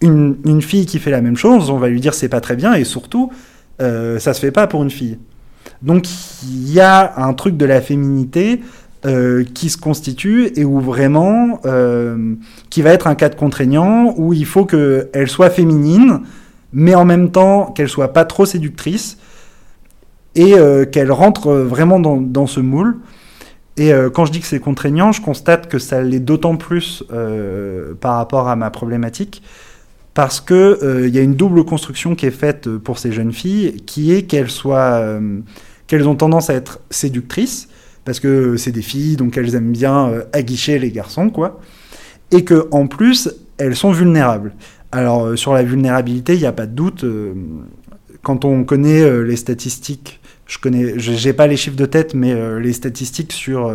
Une, 0.00 0.62
fille 0.62 0.86
qui 0.86 0.98
fait 0.98 1.10
la 1.10 1.20
même 1.20 1.36
chose, 1.36 1.68
on 1.68 1.76
va 1.76 1.88
lui 1.88 2.00
dire 2.00 2.14
c'est 2.14 2.30
pas 2.30 2.40
très 2.40 2.56
bien 2.56 2.72
et 2.72 2.84
surtout 2.84 3.30
euh, 3.82 4.18
ça 4.18 4.32
se 4.32 4.40
fait 4.40 4.50
pas 4.50 4.66
pour 4.66 4.82
une 4.82 4.90
fille. 4.90 5.18
Donc 5.82 6.06
il 6.42 6.72
y 6.72 6.80
a 6.80 7.12
un 7.18 7.34
truc 7.34 7.58
de 7.58 7.66
la 7.66 7.82
féminité 7.82 8.60
euh, 9.06 9.44
qui 9.54 9.70
se 9.70 9.78
constitue 9.78 10.52
et 10.56 10.64
où 10.64 10.80
vraiment 10.80 11.60
qui 12.70 12.82
va 12.82 12.90
être 12.90 13.06
un 13.06 13.14
cadre 13.14 13.36
contraignant 13.36 14.14
où 14.16 14.32
il 14.32 14.46
faut 14.46 14.64
qu'elle 14.64 15.28
soit 15.28 15.50
féminine 15.50 16.20
mais 16.72 16.94
en 16.94 17.04
même 17.04 17.30
temps 17.30 17.66
qu'elle 17.72 17.88
soit 17.88 18.12
pas 18.12 18.24
trop 18.24 18.46
séductrice 18.46 19.18
et 20.34 20.54
euh, 20.54 20.84
qu'elle 20.84 21.10
rentre 21.10 21.52
vraiment 21.52 21.98
dans, 21.98 22.46
ce 22.46 22.60
moule. 22.60 22.98
Et 23.76 23.92
euh, 23.92 24.10
quand 24.10 24.24
je 24.24 24.32
dis 24.32 24.40
que 24.40 24.46
c'est 24.46 24.60
contraignant, 24.60 25.12
je 25.12 25.20
constate 25.20 25.68
que 25.68 25.78
ça 25.78 26.02
l'est 26.02 26.20
d'autant 26.20 26.56
plus 26.56 27.02
euh, 27.12 27.94
par 27.94 28.16
rapport 28.16 28.48
à 28.48 28.56
ma 28.56 28.70
problématique, 28.70 29.42
parce 30.14 30.40
qu'il 30.40 30.76
il 30.82 31.14
y 31.14 31.18
a 31.18 31.22
une 31.22 31.34
double 31.34 31.64
construction 31.64 32.14
qui 32.14 32.26
est 32.26 32.32
faite 32.32 32.68
pour 32.68 32.98
ces 32.98 33.12
jeunes 33.12 33.32
filles, 33.32 33.82
qui 33.86 34.12
est 34.12 34.22
qu'elles 34.22 34.50
soient, 34.50 35.02
qu'elles 35.86 36.08
ont 36.08 36.16
tendance 36.16 36.50
à 36.50 36.54
être 36.54 36.80
séductrices, 36.90 37.68
parce 38.04 38.20
que 38.20 38.56
c'est 38.56 38.72
des 38.72 38.82
filles, 38.82 39.16
donc 39.16 39.36
elles 39.36 39.54
aiment 39.54 39.72
bien 39.72 40.12
aguicher 40.32 40.78
les 40.78 40.90
garçons, 40.90 41.30
quoi, 41.30 41.60
et 42.30 42.44
que 42.44 42.68
en 42.70 42.86
plus 42.86 43.28
elles 43.58 43.76
sont 43.76 43.92
vulnérables. 43.92 44.54
Alors, 44.92 45.24
euh, 45.24 45.36
sur 45.36 45.52
la 45.54 45.62
vulnérabilité, 45.62 46.34
il 46.34 46.40
n'y 46.40 46.46
a 46.46 46.52
pas 46.52 46.66
de 46.66 46.72
doute. 46.72 47.04
Euh, 47.04 47.34
quand 48.22 48.44
on 48.44 48.64
connaît 48.64 49.02
euh, 49.02 49.22
les 49.22 49.36
statistiques, 49.36 50.20
je 50.46 50.58
connais, 50.58 50.98
j'ai 50.98 51.32
pas 51.32 51.46
les 51.46 51.56
chiffres 51.56 51.76
de 51.76 51.86
tête, 51.86 52.14
mais 52.14 52.34
les 52.58 52.72
statistiques 52.72 53.32
sur 53.32 53.72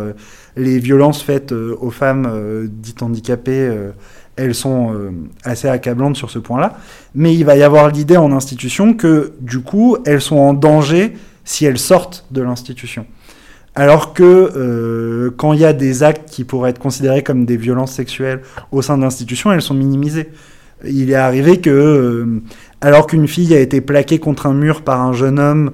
les 0.56 0.78
violences 0.78 1.22
faites 1.22 1.50
aux 1.50 1.90
femmes 1.90 2.68
dites 2.68 3.02
handicapées, 3.02 3.74
elles 4.36 4.54
sont 4.54 4.94
assez 5.42 5.68
accablantes 5.68 6.16
sur 6.16 6.28
ce 6.28 6.38
point-là. 6.38 6.76
Mais 7.14 7.34
il 7.34 7.46
va 7.46 7.56
y 7.56 7.62
avoir 7.62 7.88
l'idée 7.88 8.18
en 8.18 8.30
institution 8.30 8.92
que, 8.92 9.32
du 9.40 9.60
coup, 9.60 9.96
elles 10.04 10.20
sont 10.20 10.36
en 10.36 10.52
danger 10.52 11.14
si 11.46 11.64
elles 11.64 11.78
sortent 11.78 12.26
de 12.30 12.42
l'institution. 12.42 13.06
Alors 13.78 14.14
que 14.14 15.32
quand 15.36 15.52
il 15.52 15.60
y 15.60 15.64
a 15.64 15.74
des 15.74 16.02
actes 16.02 16.30
qui 16.30 16.44
pourraient 16.44 16.70
être 16.70 16.78
considérés 16.78 17.22
comme 17.22 17.44
des 17.44 17.58
violences 17.58 17.92
sexuelles 17.92 18.40
au 18.72 18.82
sein 18.82 18.96
de 18.96 19.02
l'institution, 19.02 19.52
elles 19.52 19.62
sont 19.62 19.74
minimisées. 19.74 20.30
Il 20.84 21.10
est 21.10 21.14
arrivé 21.14 21.60
que, 21.60 21.70
euh, 21.70 22.42
alors 22.80 23.06
qu'une 23.06 23.26
fille 23.26 23.54
a 23.54 23.60
été 23.60 23.80
plaquée 23.80 24.18
contre 24.18 24.46
un 24.46 24.52
mur 24.52 24.82
par 24.82 25.00
un 25.00 25.12
jeune 25.12 25.38
homme 25.38 25.70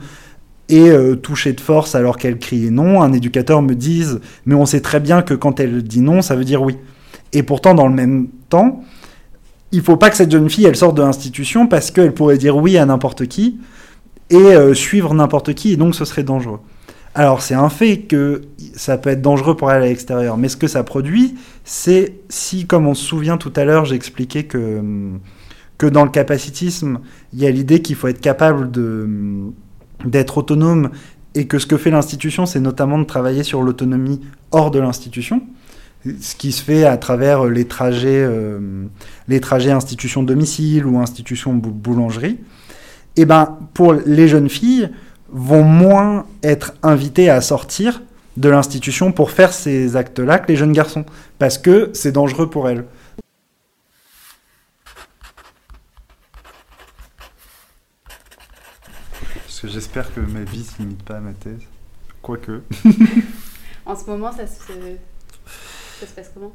et 0.69 0.91
euh, 0.91 1.17
touchée 1.17 1.53
de 1.53 1.61
force 1.61 1.95
alors 1.95 2.17
qu'elle 2.17 2.39
criait 2.39 2.71
non, 2.71 3.03
un 3.03 3.13
éducateur 3.13 3.63
me 3.63 3.75
dise 3.75 4.21
Mais 4.47 4.55
on 4.55 4.65
sait 4.65 4.81
très 4.81 5.01
bien 5.01 5.23
que 5.23 5.35
quand 5.35 5.59
elle 5.59 5.83
dit 5.83 6.01
non, 6.01 6.23
ça 6.23 6.37
veut 6.37 6.45
dire 6.45 6.63
oui. 6.63 6.77
Et 7.33 7.43
pourtant, 7.43 7.75
dans 7.75 7.89
le 7.89 7.95
même 7.95 8.29
temps, 8.49 8.85
il 9.73 9.81
faut 9.81 9.97
pas 9.97 10.11
que 10.11 10.17
cette 10.17 10.31
jeune 10.31 10.49
fille 10.49 10.67
elle 10.67 10.77
sorte 10.77 10.97
de 10.97 11.03
l'institution 11.03 11.67
parce 11.67 11.91
qu'elle 11.91 12.15
pourrait 12.15 12.39
dire 12.39 12.57
oui 12.57 12.79
à 12.79 12.87
n'importe 12.87 13.27
qui 13.27 13.59
et 14.31 14.37
euh, 14.37 14.73
suivre 14.73 15.13
n'importe 15.15 15.55
qui, 15.55 15.73
et 15.73 15.77
donc 15.77 15.95
ce 15.95 16.05
serait 16.05 16.23
dangereux. 16.23 16.61
Alors 17.15 17.43
c'est 17.43 17.55
un 17.55 17.69
fait 17.69 17.99
que 17.99 18.43
ça 18.75 18.97
peut 18.97 19.11
être 19.11 19.21
dangereux 19.21 19.57
pour 19.57 19.71
elle 19.71 19.83
à 19.83 19.87
l'extérieur, 19.87 20.39
mais 20.39 20.49
ce 20.49 20.57
que 20.57 20.67
ça 20.67 20.83
produit, 20.83 21.35
c'est 21.65 22.15
si, 22.31 22.67
comme 22.67 22.87
on 22.87 22.95
se 22.95 23.05
souvient 23.05 23.37
tout 23.37 23.53
à 23.55 23.65
l'heure, 23.65 23.85
j'ai 23.85 23.97
expliqué 23.97 24.45
que, 24.45 24.81
que 25.77 25.87
dans 25.87 26.05
le 26.05 26.11
capacitisme, 26.11 27.01
il 27.35 27.41
y 27.41 27.47
a 27.47 27.51
l'idée 27.51 27.83
qu'il 27.83 27.97
faut 27.97 28.09
être 28.09 28.21
capable 28.21 28.71
d'être 30.07 30.39
autonome 30.39 30.91
et 31.35 31.47
que 31.47 31.59
ce 31.59 31.67
que 31.67 31.77
fait 31.77 31.91
l'institution, 31.91 32.47
c'est 32.47 32.61
notamment 32.61 32.99
de 32.99 33.05
travailler 33.05 33.43
sur 33.43 33.63
l'autonomie 33.63 34.21
hors 34.51 34.71
de 34.71 34.79
l'institution, 34.79 35.43
ce 36.21 36.35
qui 36.35 36.51
se 36.51 36.63
fait 36.63 36.85
à 36.85 36.97
travers 36.97 37.45
les 37.45 37.67
trajets, 37.67 38.25
euh, 38.25 38.87
institution 39.29 40.23
domicile 40.23 40.87
ou 40.87 40.99
institution 40.99 41.53
boulangerie. 41.53 42.39
Et 43.15 43.23
eh 43.23 43.25
ben 43.27 43.59
pour 43.75 43.93
les 43.93 44.27
jeunes 44.27 44.49
filles, 44.49 44.89
vont 45.33 45.65
moins 45.65 46.27
être 46.43 46.75
invités 46.83 47.31
à 47.31 47.41
sortir 47.41 48.03
de 48.37 48.49
l'institution 48.49 49.13
pour 49.13 49.31
faire 49.31 49.53
ces 49.53 49.97
actes-là 49.97 50.39
que 50.39 50.49
les 50.49 50.57
jeunes 50.57 50.73
garçons, 50.73 51.05
parce 51.39 51.59
que 51.59 51.91
c'est 51.95 52.13
dangereux 52.13 52.49
pour 52.49 52.69
elles. 52.69 52.85
Parce 59.35 59.61
que 59.61 59.69
j'espère 59.69 60.13
que 60.15 60.21
ma 60.21 60.45
vie 60.45 60.67
ne 60.79 60.85
limite 60.85 61.03
pas 61.03 61.17
à 61.17 61.21
ma 61.21 61.33
thèse. 61.33 61.61
Quoique. 62.21 62.63
en 63.87 63.97
ce 63.97 64.07
moment, 64.07 64.33
ça 64.33 64.47
se, 64.47 64.63
ça 66.01 66.07
se 66.07 66.13
passe 66.15 66.31
comment? 66.35 66.53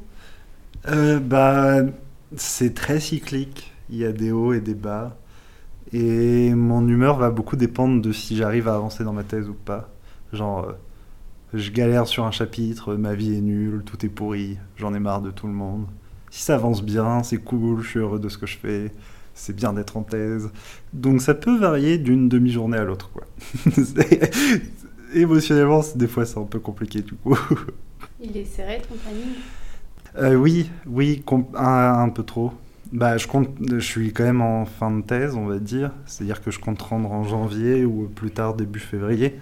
Euh, 0.88 1.18
bah, 1.18 1.80
C'est 2.36 2.74
très 2.74 3.00
cyclique. 3.00 3.72
Il 3.90 3.98
y 3.98 4.04
a 4.04 4.12
des 4.12 4.30
hauts 4.30 4.52
et 4.52 4.60
des 4.60 4.74
bas. 4.74 5.16
Et 5.92 6.54
mon 6.54 6.86
humeur 6.86 7.16
va 7.18 7.30
beaucoup 7.30 7.56
dépendre 7.56 8.02
de 8.02 8.12
si 8.12 8.36
j'arrive 8.36 8.68
à 8.68 8.74
avancer 8.74 9.04
dans 9.04 9.12
ma 9.12 9.24
thèse 9.24 9.48
ou 9.48 9.54
pas. 9.54 9.90
Genre, 10.32 10.66
euh, 10.66 10.72
je 11.54 11.70
galère 11.72 12.06
sur 12.06 12.24
un 12.24 12.30
chapitre, 12.30 12.94
ma 12.96 13.14
vie 13.14 13.36
est 13.36 13.40
nulle, 13.40 13.82
tout 13.84 14.04
est 14.04 14.10
pourri, 14.10 14.58
j'en 14.76 14.94
ai 14.94 15.00
marre 15.00 15.22
de 15.22 15.30
tout 15.30 15.46
le 15.46 15.52
monde. 15.54 15.86
Si 16.30 16.42
ça 16.42 16.56
avance 16.56 16.82
bien, 16.84 17.22
c'est 17.22 17.38
cool, 17.38 17.82
je 17.82 17.88
suis 17.90 17.98
heureux 18.00 18.20
de 18.20 18.28
ce 18.28 18.38
que 18.38 18.46
je 18.46 18.58
fais, 18.58 18.92
c'est 19.34 19.56
bien 19.56 19.72
d'être 19.72 19.96
en 19.96 20.02
thèse. 20.02 20.50
Donc 20.92 21.22
ça 21.22 21.34
peut 21.34 21.58
varier 21.58 21.98
d'une 21.98 22.28
demi-journée 22.28 22.78
à 22.78 22.84
l'autre, 22.84 23.10
quoi. 23.12 23.24
Émotionnellement, 25.14 25.82
des 25.94 26.08
fois 26.08 26.26
c'est 26.26 26.38
un 26.38 26.44
peu 26.44 26.60
compliqué 26.60 27.02
du 27.02 27.14
coup. 27.14 27.38
Il 28.20 28.36
est 28.36 28.44
serré 28.44 28.80
ton 28.86 28.96
planning? 28.96 29.42
Euh, 30.16 30.34
Oui, 30.34 30.70
oui, 30.86 31.22
un 31.54 32.08
peu 32.10 32.22
trop. 32.22 32.52
Bah, 32.92 33.18
je 33.18 33.26
compte, 33.26 33.50
je 33.70 33.78
suis 33.78 34.12
quand 34.12 34.24
même 34.24 34.40
en 34.40 34.64
fin 34.64 34.90
de 34.90 35.02
thèse, 35.02 35.34
on 35.34 35.46
va 35.46 35.58
dire. 35.58 35.92
C'est-à-dire 36.06 36.42
que 36.42 36.50
je 36.50 36.58
compte 36.58 36.80
rendre 36.80 37.12
en 37.12 37.22
janvier 37.22 37.84
ou 37.84 38.08
plus 38.08 38.30
tard 38.30 38.54
début 38.54 38.78
février 38.78 39.38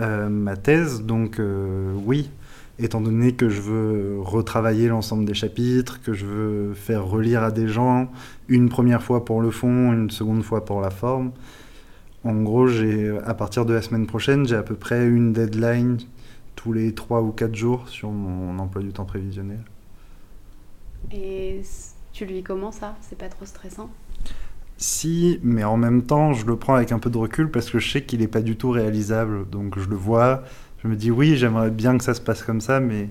euh, 0.00 0.28
ma 0.28 0.56
thèse. 0.56 1.02
Donc 1.02 1.38
euh, 1.38 1.92
oui, 2.04 2.30
étant 2.78 3.00
donné 3.02 3.32
que 3.32 3.48
je 3.50 3.60
veux 3.60 4.20
retravailler 4.20 4.88
l'ensemble 4.88 5.26
des 5.26 5.34
chapitres, 5.34 6.00
que 6.02 6.14
je 6.14 6.24
veux 6.24 6.74
faire 6.74 7.04
relire 7.04 7.42
à 7.42 7.50
des 7.50 7.68
gens 7.68 8.10
une 8.48 8.70
première 8.70 9.02
fois 9.02 9.24
pour 9.24 9.42
le 9.42 9.50
fond, 9.50 9.92
une 9.92 10.10
seconde 10.10 10.42
fois 10.42 10.64
pour 10.64 10.80
la 10.80 10.90
forme. 10.90 11.32
En 12.24 12.34
gros, 12.42 12.66
j'ai 12.66 13.10
à 13.24 13.34
partir 13.34 13.66
de 13.66 13.74
la 13.74 13.82
semaine 13.82 14.06
prochaine, 14.06 14.46
j'ai 14.46 14.56
à 14.56 14.62
peu 14.62 14.74
près 14.74 15.06
une 15.06 15.32
deadline 15.32 15.98
tous 16.56 16.72
les 16.72 16.94
3 16.94 17.22
ou 17.22 17.32
4 17.32 17.54
jours 17.54 17.88
sur 17.88 18.10
mon 18.10 18.58
emploi 18.58 18.82
du 18.82 18.92
temps 18.92 19.06
prévisionnel. 19.06 19.64
Et 21.12 21.62
tu 22.12 22.24
lui 22.24 22.42
comment 22.42 22.72
ça 22.72 22.96
C'est 23.00 23.18
pas 23.18 23.28
trop 23.28 23.44
stressant 23.44 23.90
Si, 24.76 25.40
mais 25.42 25.64
en 25.64 25.76
même 25.76 26.02
temps, 26.02 26.32
je 26.32 26.46
le 26.46 26.56
prends 26.56 26.74
avec 26.74 26.92
un 26.92 26.98
peu 26.98 27.10
de 27.10 27.18
recul 27.18 27.50
parce 27.50 27.70
que 27.70 27.78
je 27.78 27.90
sais 27.90 28.02
qu'il 28.02 28.20
n'est 28.20 28.28
pas 28.28 28.42
du 28.42 28.56
tout 28.56 28.70
réalisable. 28.70 29.48
Donc 29.48 29.78
je 29.78 29.88
le 29.88 29.96
vois, 29.96 30.42
je 30.82 30.88
me 30.88 30.96
dis 30.96 31.10
oui, 31.10 31.36
j'aimerais 31.36 31.70
bien 31.70 31.98
que 31.98 32.04
ça 32.04 32.14
se 32.14 32.20
passe 32.20 32.42
comme 32.42 32.60
ça, 32.60 32.80
mais 32.80 33.10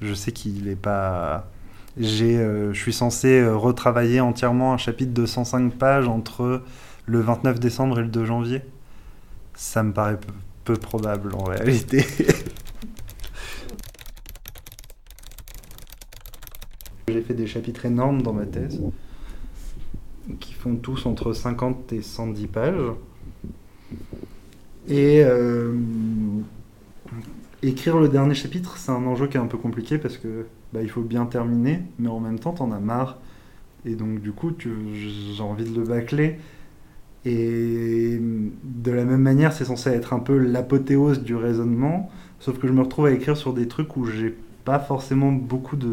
je 0.00 0.14
sais 0.14 0.32
qu'il 0.32 0.64
n'est 0.64 0.76
pas. 0.76 1.48
J'ai, 1.96 2.38
euh, 2.38 2.72
je 2.72 2.80
suis 2.80 2.92
censé 2.92 3.40
euh, 3.40 3.56
retravailler 3.56 4.20
entièrement 4.20 4.72
un 4.72 4.78
chapitre 4.78 5.14
de 5.14 5.26
105 5.26 5.72
pages 5.74 6.08
entre 6.08 6.62
le 7.06 7.20
29 7.20 7.60
décembre 7.60 8.00
et 8.00 8.02
le 8.02 8.08
2 8.08 8.24
janvier. 8.24 8.62
Ça 9.54 9.84
me 9.84 9.92
paraît 9.92 10.18
peu 10.64 10.74
probable 10.74 11.34
en 11.34 11.44
réalité. 11.44 12.04
fait 17.24 17.34
des 17.34 17.46
chapitres 17.46 17.86
énormes 17.86 18.22
dans 18.22 18.32
ma 18.32 18.46
thèse 18.46 18.80
qu'il 20.40 20.54
font 20.54 20.76
tous 20.76 21.06
entre 21.06 21.32
50 21.32 21.92
et 21.92 22.02
110 22.02 22.46
pages. 22.46 22.92
Et 24.88 25.22
euh, 25.24 25.74
écrire 27.62 27.98
le 27.98 28.08
dernier 28.08 28.34
chapitre, 28.34 28.76
c'est 28.76 28.92
un 28.92 29.06
enjeu 29.06 29.26
qui 29.28 29.36
est 29.36 29.40
un 29.40 29.46
peu 29.46 29.58
compliqué 29.58 29.98
parce 29.98 30.16
que 30.16 30.46
bah, 30.72 30.82
il 30.82 30.90
faut 30.90 31.02
bien 31.02 31.26
terminer, 31.26 31.82
mais 31.98 32.08
en 32.08 32.20
même 32.20 32.38
temps, 32.38 32.52
t'en 32.52 32.72
as 32.72 32.80
marre. 32.80 33.18
Et 33.86 33.94
donc, 33.94 34.20
du 34.20 34.32
coup, 34.32 34.52
j'ai 34.58 35.42
envie 35.42 35.70
de 35.70 35.78
le 35.78 35.86
bâcler. 35.86 36.38
Et 37.26 38.20
de 38.20 38.90
la 38.90 39.04
même 39.04 39.22
manière, 39.22 39.52
c'est 39.52 39.64
censé 39.64 39.90
être 39.90 40.12
un 40.12 40.18
peu 40.18 40.36
l'apothéose 40.36 41.22
du 41.22 41.34
raisonnement, 41.34 42.10
sauf 42.38 42.58
que 42.58 42.66
je 42.66 42.72
me 42.72 42.82
retrouve 42.82 43.06
à 43.06 43.12
écrire 43.12 43.36
sur 43.36 43.54
des 43.54 43.66
trucs 43.66 43.96
où 43.96 44.04
j'ai 44.04 44.34
pas 44.66 44.78
forcément 44.78 45.32
beaucoup 45.32 45.76
de 45.76 45.88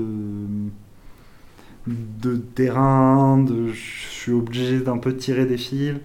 de 1.88 2.36
terrain, 2.38 3.44
je 3.48 3.74
suis 3.74 4.32
obligé 4.32 4.80
d'un 4.80 4.98
peu 4.98 5.16
tirer 5.16 5.46
des 5.46 5.58
fils, 5.58 5.96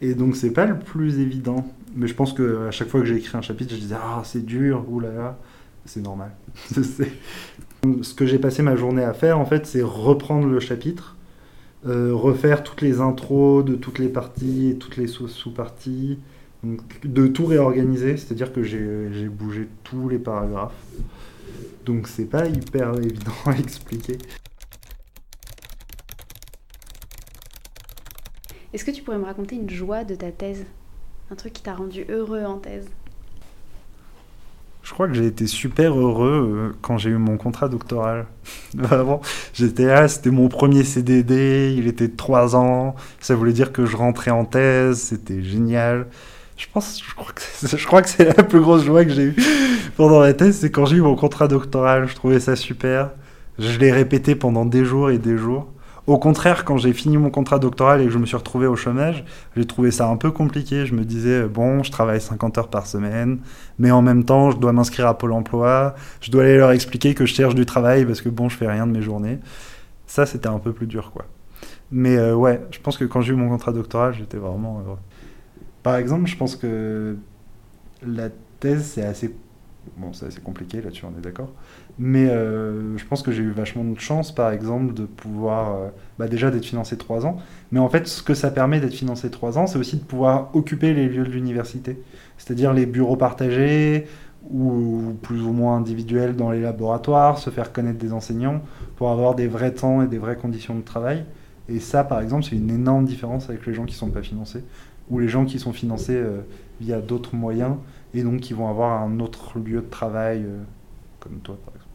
et 0.00 0.14
donc 0.14 0.36
c'est 0.36 0.52
pas 0.52 0.66
le 0.66 0.78
plus 0.78 1.18
évident. 1.20 1.66
Mais 1.96 2.06
je 2.06 2.14
pense 2.14 2.32
que 2.32 2.68
à 2.68 2.70
chaque 2.70 2.88
fois 2.88 3.00
que 3.00 3.06
j'ai 3.06 3.16
écrit 3.16 3.36
un 3.36 3.42
chapitre, 3.42 3.74
je 3.74 3.80
disais 3.80 3.96
ah 3.98 4.22
c'est 4.24 4.44
dur, 4.44 4.84
oulala, 4.90 5.38
c'est 5.84 6.02
normal. 6.02 6.32
Ce 8.02 8.14
que 8.14 8.26
j'ai 8.26 8.38
passé 8.38 8.62
ma 8.62 8.76
journée 8.76 9.04
à 9.04 9.14
faire, 9.14 9.38
en 9.38 9.46
fait, 9.46 9.66
c'est 9.66 9.82
reprendre 9.82 10.46
le 10.48 10.58
chapitre, 10.60 11.16
euh, 11.86 12.12
refaire 12.12 12.64
toutes 12.64 12.82
les 12.82 13.00
intros 13.00 13.64
de 13.64 13.74
toutes 13.76 13.98
les 14.00 14.08
parties 14.08 14.70
et 14.70 14.76
toutes 14.76 14.96
les 14.96 15.06
sous- 15.06 15.28
sous-parties, 15.28 16.18
de 17.04 17.26
tout 17.28 17.46
réorganiser, 17.46 18.16
c'est-à-dire 18.16 18.52
que 18.52 18.62
j'ai 18.64 19.28
bougé 19.28 19.68
tous 19.84 20.08
les 20.08 20.18
paragraphes. 20.18 20.74
Donc 21.86 22.08
c'est 22.08 22.24
pas 22.26 22.46
hyper 22.46 22.94
évident 23.02 23.32
à 23.46 23.52
expliquer. 23.52 24.18
Est-ce 28.74 28.84
que 28.84 28.90
tu 28.90 29.02
pourrais 29.02 29.18
me 29.18 29.24
raconter 29.24 29.56
une 29.56 29.70
joie 29.70 30.04
de 30.04 30.14
ta 30.14 30.30
thèse? 30.30 30.66
Un 31.30 31.36
truc 31.36 31.54
qui 31.54 31.62
t'a 31.62 31.74
rendu 31.74 32.04
heureux 32.10 32.44
en 32.44 32.58
thèse? 32.58 32.86
Je 34.82 34.92
crois 34.92 35.08
que 35.08 35.14
j'ai 35.14 35.26
été 35.26 35.46
super 35.46 35.98
heureux 35.98 36.70
euh, 36.72 36.76
quand 36.82 36.98
j'ai 36.98 37.08
eu 37.08 37.16
mon 37.16 37.38
contrat 37.38 37.68
doctoral. 37.68 38.26
Vraiment, 38.74 39.22
j'étais 39.54 39.86
là, 39.86 40.06
c'était 40.06 40.30
mon 40.30 40.48
premier 40.48 40.84
CDD, 40.84 41.74
il 41.78 41.86
était 41.86 42.08
de 42.08 42.16
3 42.16 42.56
ans, 42.56 42.94
ça 43.20 43.34
voulait 43.34 43.54
dire 43.54 43.72
que 43.72 43.86
je 43.86 43.96
rentrais 43.96 44.30
en 44.30 44.44
thèse, 44.44 44.98
c'était 44.98 45.42
génial. 45.42 46.06
Je 46.58 46.66
pense, 46.70 47.02
je 47.02 47.14
crois 47.14 47.32
que 47.32 47.42
je 47.76 47.86
crois 47.86 48.02
que 48.02 48.08
c'est 48.10 48.36
la 48.36 48.42
plus 48.42 48.60
grosse 48.60 48.84
joie 48.84 49.04
que 49.06 49.12
j'ai 49.12 49.24
eue 49.24 49.36
pendant 49.96 50.20
la 50.20 50.34
thèse, 50.34 50.58
c'est 50.58 50.70
quand 50.70 50.84
j'ai 50.84 50.96
eu 50.96 51.02
mon 51.02 51.16
contrat 51.16 51.48
doctoral. 51.48 52.06
Je 52.06 52.14
trouvais 52.14 52.40
ça 52.40 52.54
super. 52.54 53.12
Je 53.58 53.78
l'ai 53.78 53.92
répété 53.92 54.34
pendant 54.34 54.66
des 54.66 54.84
jours 54.84 55.10
et 55.10 55.18
des 55.18 55.38
jours. 55.38 55.68
Au 56.08 56.16
contraire, 56.16 56.64
quand 56.64 56.78
j'ai 56.78 56.94
fini 56.94 57.18
mon 57.18 57.28
contrat 57.28 57.58
doctoral 57.58 58.00
et 58.00 58.06
que 58.06 58.10
je 58.10 58.16
me 58.16 58.24
suis 58.24 58.34
retrouvé 58.34 58.66
au 58.66 58.76
chômage, 58.76 59.26
j'ai 59.54 59.66
trouvé 59.66 59.90
ça 59.90 60.08
un 60.08 60.16
peu 60.16 60.30
compliqué. 60.30 60.86
Je 60.86 60.94
me 60.94 61.04
disais, 61.04 61.46
bon, 61.46 61.82
je 61.82 61.90
travaille 61.90 62.18
50 62.18 62.56
heures 62.56 62.68
par 62.68 62.86
semaine, 62.86 63.40
mais 63.78 63.90
en 63.90 64.00
même 64.00 64.24
temps, 64.24 64.50
je 64.50 64.56
dois 64.56 64.72
m'inscrire 64.72 65.06
à 65.06 65.18
Pôle 65.18 65.32
emploi, 65.34 65.94
je 66.22 66.30
dois 66.30 66.44
aller 66.44 66.56
leur 66.56 66.70
expliquer 66.70 67.12
que 67.12 67.26
je 67.26 67.34
cherche 67.34 67.54
du 67.54 67.66
travail 67.66 68.06
parce 68.06 68.22
que 68.22 68.30
bon, 68.30 68.48
je 68.48 68.56
fais 68.56 68.66
rien 68.66 68.86
de 68.86 68.92
mes 68.92 69.02
journées. 69.02 69.38
Ça, 70.06 70.24
c'était 70.24 70.48
un 70.48 70.58
peu 70.58 70.72
plus 70.72 70.86
dur, 70.86 71.12
quoi. 71.12 71.26
Mais 71.92 72.16
euh, 72.16 72.34
ouais, 72.34 72.62
je 72.70 72.78
pense 72.78 72.96
que 72.96 73.04
quand 73.04 73.20
j'ai 73.20 73.34
eu 73.34 73.36
mon 73.36 73.50
contrat 73.50 73.72
doctoral, 73.72 74.14
j'étais 74.14 74.38
vraiment 74.38 74.80
heureux. 74.80 74.98
Par 75.82 75.96
exemple, 75.96 76.26
je 76.26 76.38
pense 76.38 76.56
que 76.56 77.18
la 78.02 78.30
thèse, 78.60 78.92
c'est 78.94 79.04
assez. 79.04 79.34
Bon, 79.96 80.12
c'est 80.12 80.26
assez 80.26 80.40
compliqué 80.40 80.82
là-dessus, 80.82 81.04
on 81.06 81.16
est 81.18 81.22
d'accord. 81.22 81.54
Mais 81.98 82.28
euh, 82.28 82.96
je 82.98 83.04
pense 83.06 83.22
que 83.22 83.32
j'ai 83.32 83.42
eu 83.42 83.50
vachement 83.50 83.84
de 83.84 83.98
chance, 83.98 84.32
par 84.34 84.50
exemple, 84.52 84.92
de 84.92 85.06
pouvoir. 85.06 85.74
euh, 85.76 85.88
bah, 86.18 86.28
déjà 86.28 86.50
d'être 86.50 86.64
financé 86.66 86.96
3 86.98 87.26
ans. 87.26 87.38
Mais 87.72 87.80
en 87.80 87.88
fait, 87.88 88.06
ce 88.06 88.22
que 88.22 88.34
ça 88.34 88.50
permet 88.50 88.80
d'être 88.80 88.92
financé 88.94 89.30
3 89.30 89.56
ans, 89.58 89.66
c'est 89.66 89.78
aussi 89.78 89.96
de 89.96 90.04
pouvoir 90.04 90.50
occuper 90.54 90.92
les 90.94 91.08
lieux 91.08 91.24
de 91.24 91.30
l'université. 91.30 92.02
C'est-à-dire 92.36 92.74
les 92.74 92.86
bureaux 92.86 93.16
partagés, 93.16 94.06
ou 94.50 95.16
plus 95.22 95.42
ou 95.42 95.52
moins 95.52 95.76
individuels 95.76 96.36
dans 96.36 96.50
les 96.50 96.60
laboratoires, 96.60 97.38
se 97.38 97.50
faire 97.50 97.72
connaître 97.72 97.98
des 97.98 98.12
enseignants, 98.12 98.62
pour 98.96 99.10
avoir 99.10 99.34
des 99.34 99.46
vrais 99.48 99.72
temps 99.74 100.02
et 100.02 100.06
des 100.06 100.18
vraies 100.18 100.36
conditions 100.36 100.74
de 100.76 100.82
travail. 100.82 101.24
Et 101.68 101.80
ça, 101.80 102.04
par 102.04 102.20
exemple, 102.20 102.44
c'est 102.44 102.56
une 102.56 102.70
énorme 102.70 103.04
différence 103.04 103.48
avec 103.50 103.66
les 103.66 103.74
gens 103.74 103.84
qui 103.84 103.94
ne 103.94 103.98
sont 103.98 104.10
pas 104.10 104.22
financés, 104.22 104.64
ou 105.10 105.18
les 105.18 105.28
gens 105.28 105.44
qui 105.44 105.58
sont 105.58 105.72
financés 105.72 106.16
euh, 106.16 106.40
via 106.80 107.00
d'autres 107.00 107.34
moyens, 107.34 107.76
et 108.14 108.22
donc 108.22 108.40
qui 108.40 108.52
vont 108.52 108.68
avoir 108.68 109.02
un 109.02 109.20
autre 109.20 109.58
lieu 109.58 109.80
de 109.80 109.90
travail, 109.90 110.42
euh, 110.44 110.62
comme 111.20 111.38
toi, 111.40 111.58
par 111.64 111.74
exemple. 111.74 111.88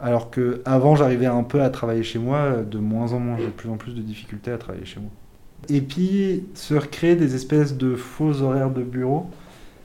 Alors 0.00 0.30
que 0.30 0.62
avant, 0.64 0.96
j'arrivais 0.96 1.26
un 1.26 1.44
peu 1.44 1.62
à 1.62 1.70
travailler 1.70 2.02
chez 2.02 2.18
moi, 2.18 2.38
euh, 2.38 2.62
de 2.64 2.78
moins 2.78 3.12
en 3.12 3.20
moins, 3.20 3.36
j'ai 3.38 3.46
de 3.46 3.50
plus 3.50 3.68
en 3.68 3.76
plus 3.76 3.94
de 3.94 4.02
difficultés 4.02 4.50
à 4.50 4.58
travailler 4.58 4.84
chez 4.84 5.00
moi. 5.00 5.10
Et 5.68 5.80
puis, 5.80 6.44
se 6.54 6.74
recréer 6.74 7.14
des 7.14 7.34
espèces 7.34 7.76
de 7.76 7.94
faux 7.94 8.42
horaires 8.42 8.70
de 8.70 8.82
bureau. 8.82 9.30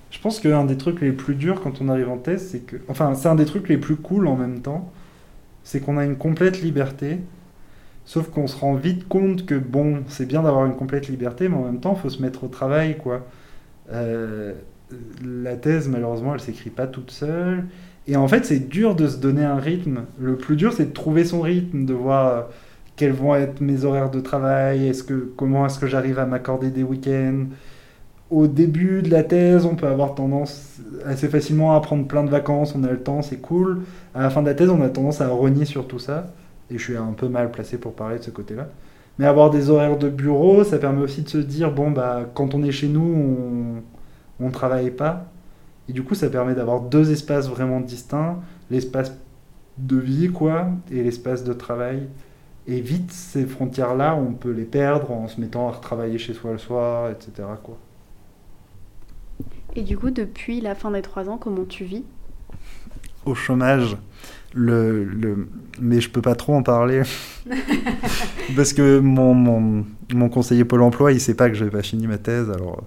Je 0.09 0.19
pense 0.19 0.39
qu'un 0.39 0.65
des 0.65 0.77
trucs 0.77 1.01
les 1.01 1.11
plus 1.11 1.35
durs 1.35 1.61
quand 1.61 1.81
on 1.81 1.89
arrive 1.89 2.09
en 2.09 2.17
thèse, 2.17 2.49
c'est 2.49 2.61
que. 2.61 2.77
Enfin, 2.87 3.13
c'est 3.13 3.27
un 3.27 3.35
des 3.35 3.45
trucs 3.45 3.69
les 3.69 3.77
plus 3.77 3.97
cool 3.97 4.27
en 4.27 4.35
même 4.35 4.61
temps, 4.61 4.91
c'est 5.63 5.81
qu'on 5.81 5.97
a 5.97 6.05
une 6.05 6.17
complète 6.17 6.61
liberté. 6.61 7.19
Sauf 8.05 8.29
qu'on 8.29 8.47
se 8.47 8.55
rend 8.57 8.73
vite 8.75 9.07
compte 9.09 9.45
que, 9.45 9.55
bon, 9.55 10.03
c'est 10.07 10.25
bien 10.25 10.41
d'avoir 10.41 10.65
une 10.65 10.75
complète 10.75 11.09
liberté, 11.09 11.49
mais 11.49 11.57
en 11.57 11.63
même 11.63 11.81
temps, 11.81 11.93
il 11.95 12.01
faut 12.01 12.09
se 12.09 12.21
mettre 12.21 12.45
au 12.45 12.47
travail, 12.47 12.97
quoi. 12.97 13.27
Euh, 13.91 14.53
la 15.23 15.55
thèse, 15.55 15.87
malheureusement, 15.87 16.33
elle 16.33 16.39
s'écrit 16.39 16.69
pas 16.69 16.87
toute 16.87 17.11
seule. 17.11 17.65
Et 18.07 18.15
en 18.15 18.27
fait, 18.27 18.45
c'est 18.45 18.69
dur 18.69 18.95
de 18.95 19.07
se 19.07 19.17
donner 19.17 19.43
un 19.43 19.57
rythme. 19.57 20.05
Le 20.19 20.37
plus 20.37 20.55
dur, 20.55 20.71
c'est 20.73 20.85
de 20.85 20.93
trouver 20.93 21.25
son 21.25 21.41
rythme, 21.41 21.85
de 21.85 21.93
voir 21.93 22.27
euh, 22.27 22.41
quels 22.95 23.11
vont 23.11 23.35
être 23.35 23.61
mes 23.61 23.83
horaires 23.83 24.09
de 24.09 24.21
travail, 24.21 24.87
est-ce 24.87 25.03
que, 25.03 25.31
comment 25.35 25.65
est-ce 25.65 25.79
que 25.79 25.87
j'arrive 25.87 26.19
à 26.19 26.25
m'accorder 26.25 26.69
des 26.69 26.83
week-ends. 26.83 27.45
Au 28.29 28.47
début 28.47 29.01
de 29.01 29.09
la 29.09 29.23
thèse, 29.23 29.65
on 29.65 29.75
peut 29.75 29.87
avoir 29.87 30.15
tendance 30.15 30.79
assez 31.05 31.27
facilement 31.29 31.75
à 31.75 31.81
prendre 31.81 32.07
plein 32.07 32.23
de 32.23 32.29
vacances, 32.29 32.75
on 32.75 32.83
a 32.83 32.91
le 32.91 32.99
temps, 32.99 33.21
c'est 33.21 33.37
cool. 33.37 33.81
À 34.13 34.21
la 34.21 34.29
fin 34.29 34.41
de 34.41 34.47
la 34.47 34.53
thèse, 34.53 34.69
on 34.69 34.81
a 34.81 34.89
tendance 34.89 35.21
à 35.21 35.29
renier 35.29 35.65
sur 35.65 35.87
tout 35.87 35.99
ça. 35.99 36.33
Et 36.69 36.77
je 36.77 36.83
suis 36.83 36.97
un 36.97 37.13
peu 37.15 37.29
mal 37.29 37.51
placé 37.51 37.77
pour 37.77 37.93
parler 37.93 38.19
de 38.19 38.23
ce 38.23 38.31
côté-là. 38.31 38.67
Mais 39.19 39.25
avoir 39.25 39.49
des 39.49 39.69
horaires 39.69 39.97
de 39.97 40.09
bureau, 40.09 40.63
ça 40.63 40.77
permet 40.77 41.01
aussi 41.01 41.21
de 41.21 41.29
se 41.29 41.37
dire, 41.37 41.71
bon, 41.71 41.91
bah, 41.91 42.29
quand 42.33 42.53
on 42.53 42.63
est 42.63 42.71
chez 42.71 42.87
nous, 42.87 43.01
on 43.01 43.96
ne 44.45 44.51
travaille 44.51 44.91
pas. 44.91 45.25
Et 45.89 45.93
du 45.93 46.03
coup, 46.03 46.15
ça 46.15 46.29
permet 46.29 46.53
d'avoir 46.53 46.81
deux 46.81 47.11
espaces 47.11 47.49
vraiment 47.49 47.79
distincts, 47.79 48.39
l'espace 48.69 49.13
de 49.77 49.97
vie, 49.97 50.29
quoi, 50.29 50.67
et 50.91 51.03
l'espace 51.03 51.43
de 51.43 51.53
travail. 51.53 52.07
Et 52.67 52.81
vite, 52.81 53.11
ces 53.11 53.45
frontières-là, 53.45 54.15
on 54.15 54.33
peut 54.33 54.51
les 54.51 54.65
perdre 54.65 55.11
en 55.11 55.27
se 55.27 55.39
mettant 55.39 55.69
à 55.69 55.71
retravailler 55.71 56.17
chez 56.17 56.33
soi 56.33 56.51
le 56.51 56.57
soir, 56.57 57.09
etc. 57.09 57.47
Quoi. 57.63 57.77
Et 59.75 59.83
du 59.83 59.97
coup, 59.97 60.09
depuis 60.09 60.59
la 60.59 60.75
fin 60.75 60.91
des 60.91 61.01
trois 61.01 61.29
ans, 61.29 61.37
comment 61.37 61.63
tu 61.63 61.85
vis? 61.85 62.03
Au 63.25 63.35
chômage, 63.35 63.95
le, 64.53 65.03
le... 65.05 65.47
mais 65.79 66.01
je 66.01 66.09
peux 66.09 66.21
pas 66.21 66.35
trop 66.35 66.55
en 66.55 66.63
parler. 66.63 67.03
Parce 68.55 68.73
que 68.73 68.99
mon, 68.99 69.33
mon, 69.33 69.85
mon 70.13 70.29
conseiller 70.29 70.65
Pôle 70.65 70.81
emploi, 70.81 71.13
il 71.13 71.21
sait 71.21 71.35
pas 71.35 71.49
que 71.49 71.55
j'ai 71.55 71.69
pas 71.69 71.83
fini 71.83 72.07
ma 72.07 72.17
thèse, 72.17 72.49
alors 72.49 72.83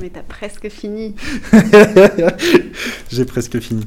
Mais 0.00 0.10
t'as 0.10 0.22
presque 0.22 0.68
fini. 0.68 1.14
j'ai 3.10 3.24
presque 3.24 3.58
fini. 3.60 3.86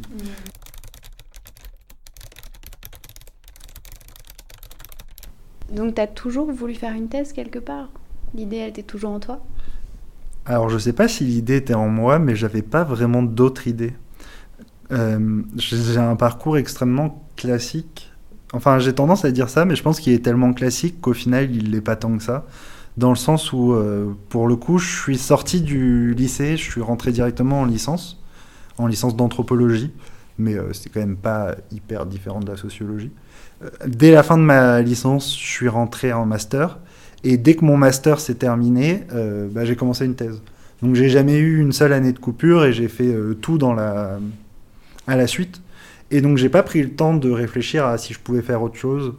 Donc 5.72 5.96
t'as 5.96 6.08
toujours 6.08 6.52
voulu 6.52 6.76
faire 6.76 6.94
une 6.94 7.10
thèse 7.10 7.34
quelque 7.34 7.60
part? 7.60 7.90
L'idée, 8.36 8.58
elle 8.58 8.70
était 8.70 8.84
toujours 8.84 9.12
en 9.12 9.20
toi? 9.20 9.44
Alors, 10.46 10.70
je 10.70 10.78
sais 10.78 10.94
pas 10.94 11.08
si 11.08 11.24
l'idée 11.24 11.58
était 11.58 11.74
en 11.74 11.88
moi, 11.88 12.20
mais 12.20 12.36
j'avais 12.36 12.62
pas 12.62 12.84
vraiment 12.84 13.24
d'autres 13.24 13.68
idées. 13.68 13.94
Euh, 14.92 15.42
j'ai 15.56 15.98
un 15.98 16.16
parcours 16.16 16.58
extrêmement 16.58 17.24
classique. 17.36 18.12
Enfin, 18.54 18.78
j'ai 18.80 18.94
tendance 18.94 19.26
à 19.26 19.32
dire 19.32 19.50
ça, 19.50 19.66
mais 19.66 19.76
je 19.76 19.82
pense 19.82 20.00
qu'il 20.00 20.14
est 20.14 20.24
tellement 20.24 20.54
classique 20.54 21.00
qu'au 21.02 21.14
final, 21.14 21.54
il 21.56 21.72
l'est 21.72 21.82
pas 21.82 21.96
tant 21.96 22.18
que 22.18 22.24
ça. 22.24 22.46
Dans 22.98 23.10
le 23.10 23.16
sens 23.16 23.52
où, 23.54 23.74
euh, 23.74 24.14
pour 24.30 24.48
le 24.48 24.56
coup, 24.56 24.78
je 24.78 25.02
suis 25.02 25.18
sorti 25.18 25.62
du 25.62 26.14
lycée, 26.14 26.58
je 26.58 26.64
suis 26.64 26.82
rentré 26.82 27.12
directement 27.12 27.62
en 27.62 27.66
licence, 27.66 28.22
en 28.78 28.88
licence 28.88 29.16
d'anthropologie, 29.16 29.92
mais 30.38 30.56
euh, 30.56 30.74
c'est 30.74 30.90
quand 30.90 31.00
même 31.00 31.18
pas 31.18 31.56
hyper 31.72 32.06
différent 32.06 32.40
de 32.40 32.50
la 32.50 32.58
sociologie. 32.58 33.12
Euh, 33.64 33.70
dès 33.88 34.12
la 34.12 34.24
fin 34.24 34.38
de 34.38 34.44
ma 34.44 34.82
licence, 34.82 35.38
je 35.38 35.46
suis 35.46 35.68
rentré 35.68 36.14
en 36.14 36.26
master, 36.26 36.80
et 37.24 37.38
dès 37.38 37.56
que 37.56 37.66
mon 37.66 37.78
master 37.78 38.20
s'est 38.20 38.36
terminé, 38.36 39.04
euh, 39.14 39.48
bah, 39.50 39.66
j'ai 39.66 39.76
commencé 39.76 40.06
une 40.06 40.16
thèse. 40.16 40.42
Donc 40.82 40.96
j'ai 40.96 41.10
jamais 41.10 41.38
eu 41.38 41.60
une 41.60 41.72
seule 41.72 41.94
année 41.94 42.12
de 42.12 42.20
coupure 42.20 42.66
et 42.66 42.74
j'ai 42.74 42.90
fait 42.90 43.16
tout 43.40 43.58
dans 43.58 43.74
la... 43.74 44.20
à 45.08 45.16
la 45.16 45.28
suite. 45.28 45.62
Et 46.12 46.20
donc 46.20 46.36
j'ai 46.38 46.50
pas 46.50 46.62
pris 46.62 46.84
le 46.84 46.90
temps 46.90 47.14
de 47.14 47.32
réfléchir 47.32 47.86
à 47.86 47.98
si 47.98 48.14
je 48.14 48.20
pouvais 48.20 48.42
faire 48.42 48.62
autre 48.62 48.76
chose. 48.76 49.14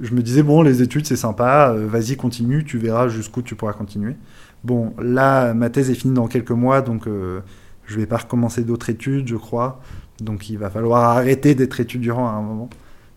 Je 0.00 0.14
me 0.14 0.22
disais, 0.22 0.42
bon, 0.42 0.62
les 0.62 0.82
études 0.82 1.06
c'est 1.06 1.16
sympa, 1.16 1.72
euh, 1.74 1.86
vas-y, 1.86 2.16
continue, 2.16 2.64
tu 2.64 2.78
verras 2.78 3.08
jusqu'où 3.08 3.42
tu 3.42 3.54
pourras 3.54 3.72
continuer. 3.72 4.16
Bon, 4.64 4.94
là, 4.98 5.54
ma 5.54 5.70
thèse 5.70 5.90
est 5.90 5.94
finie 5.94 6.14
dans 6.14 6.26
quelques 6.26 6.50
mois, 6.50 6.82
donc 6.82 7.06
euh, 7.06 7.40
je 7.86 7.96
vais 7.96 8.06
pas 8.06 8.18
recommencer 8.18 8.64
d'autres 8.64 8.90
études, 8.90 9.28
je 9.28 9.36
crois. 9.36 9.80
Donc 10.20 10.50
il 10.50 10.58
va 10.58 10.70
falloir 10.70 11.04
arrêter 11.16 11.54
d'être 11.54 11.80
étudiant 11.80 12.26
à 12.26 12.30
un 12.30 12.42
moment. 12.42 12.70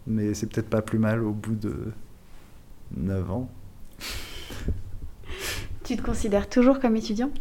Mais 0.08 0.34
c'est 0.34 0.48
peut-être 0.48 0.70
pas 0.70 0.82
plus 0.82 1.00
mal 1.00 1.24
au 1.24 1.32
bout 1.32 1.56
de 1.56 1.74
9 2.98 3.32
ans. 3.32 3.50
Tu 5.84 5.98
te 5.98 6.02
considères 6.02 6.50
toujours 6.50 6.80
comme 6.80 6.96
étudiant? 6.96 7.32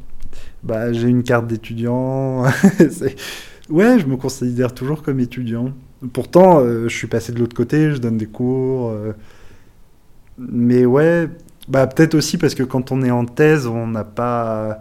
Bah, 0.62 0.92
j'ai 0.92 1.08
une 1.08 1.22
carte 1.22 1.46
d'étudiant. 1.46 2.44
Ouais, 3.70 3.98
je 3.98 4.06
me 4.06 4.16
considère 4.16 4.72
toujours 4.74 5.02
comme 5.02 5.20
étudiant. 5.20 5.72
Pourtant, 6.12 6.60
euh, 6.60 6.88
je 6.88 6.96
suis 6.96 7.06
passé 7.06 7.32
de 7.32 7.38
l'autre 7.38 7.56
côté, 7.56 7.92
je 7.92 7.98
donne 7.98 8.16
des 8.16 8.26
cours. 8.26 8.90
euh, 8.90 9.12
Mais 10.38 10.84
ouais, 10.86 11.28
bah 11.68 11.86
peut-être 11.86 12.14
aussi 12.14 12.38
parce 12.38 12.54
que 12.54 12.62
quand 12.62 12.92
on 12.92 13.02
est 13.02 13.10
en 13.10 13.24
thèse, 13.24 13.66
on 13.66 13.86
n'a 13.86 14.04
pas. 14.04 14.80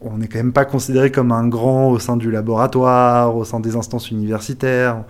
On 0.00 0.18
n'est 0.18 0.28
quand 0.28 0.38
même 0.38 0.52
pas 0.52 0.64
considéré 0.66 1.10
comme 1.10 1.32
un 1.32 1.48
grand 1.48 1.90
au 1.90 1.98
sein 1.98 2.16
du 2.16 2.30
laboratoire, 2.30 3.36
au 3.36 3.44
sein 3.44 3.60
des 3.60 3.74
instances 3.76 4.10
universitaires. 4.10 5.04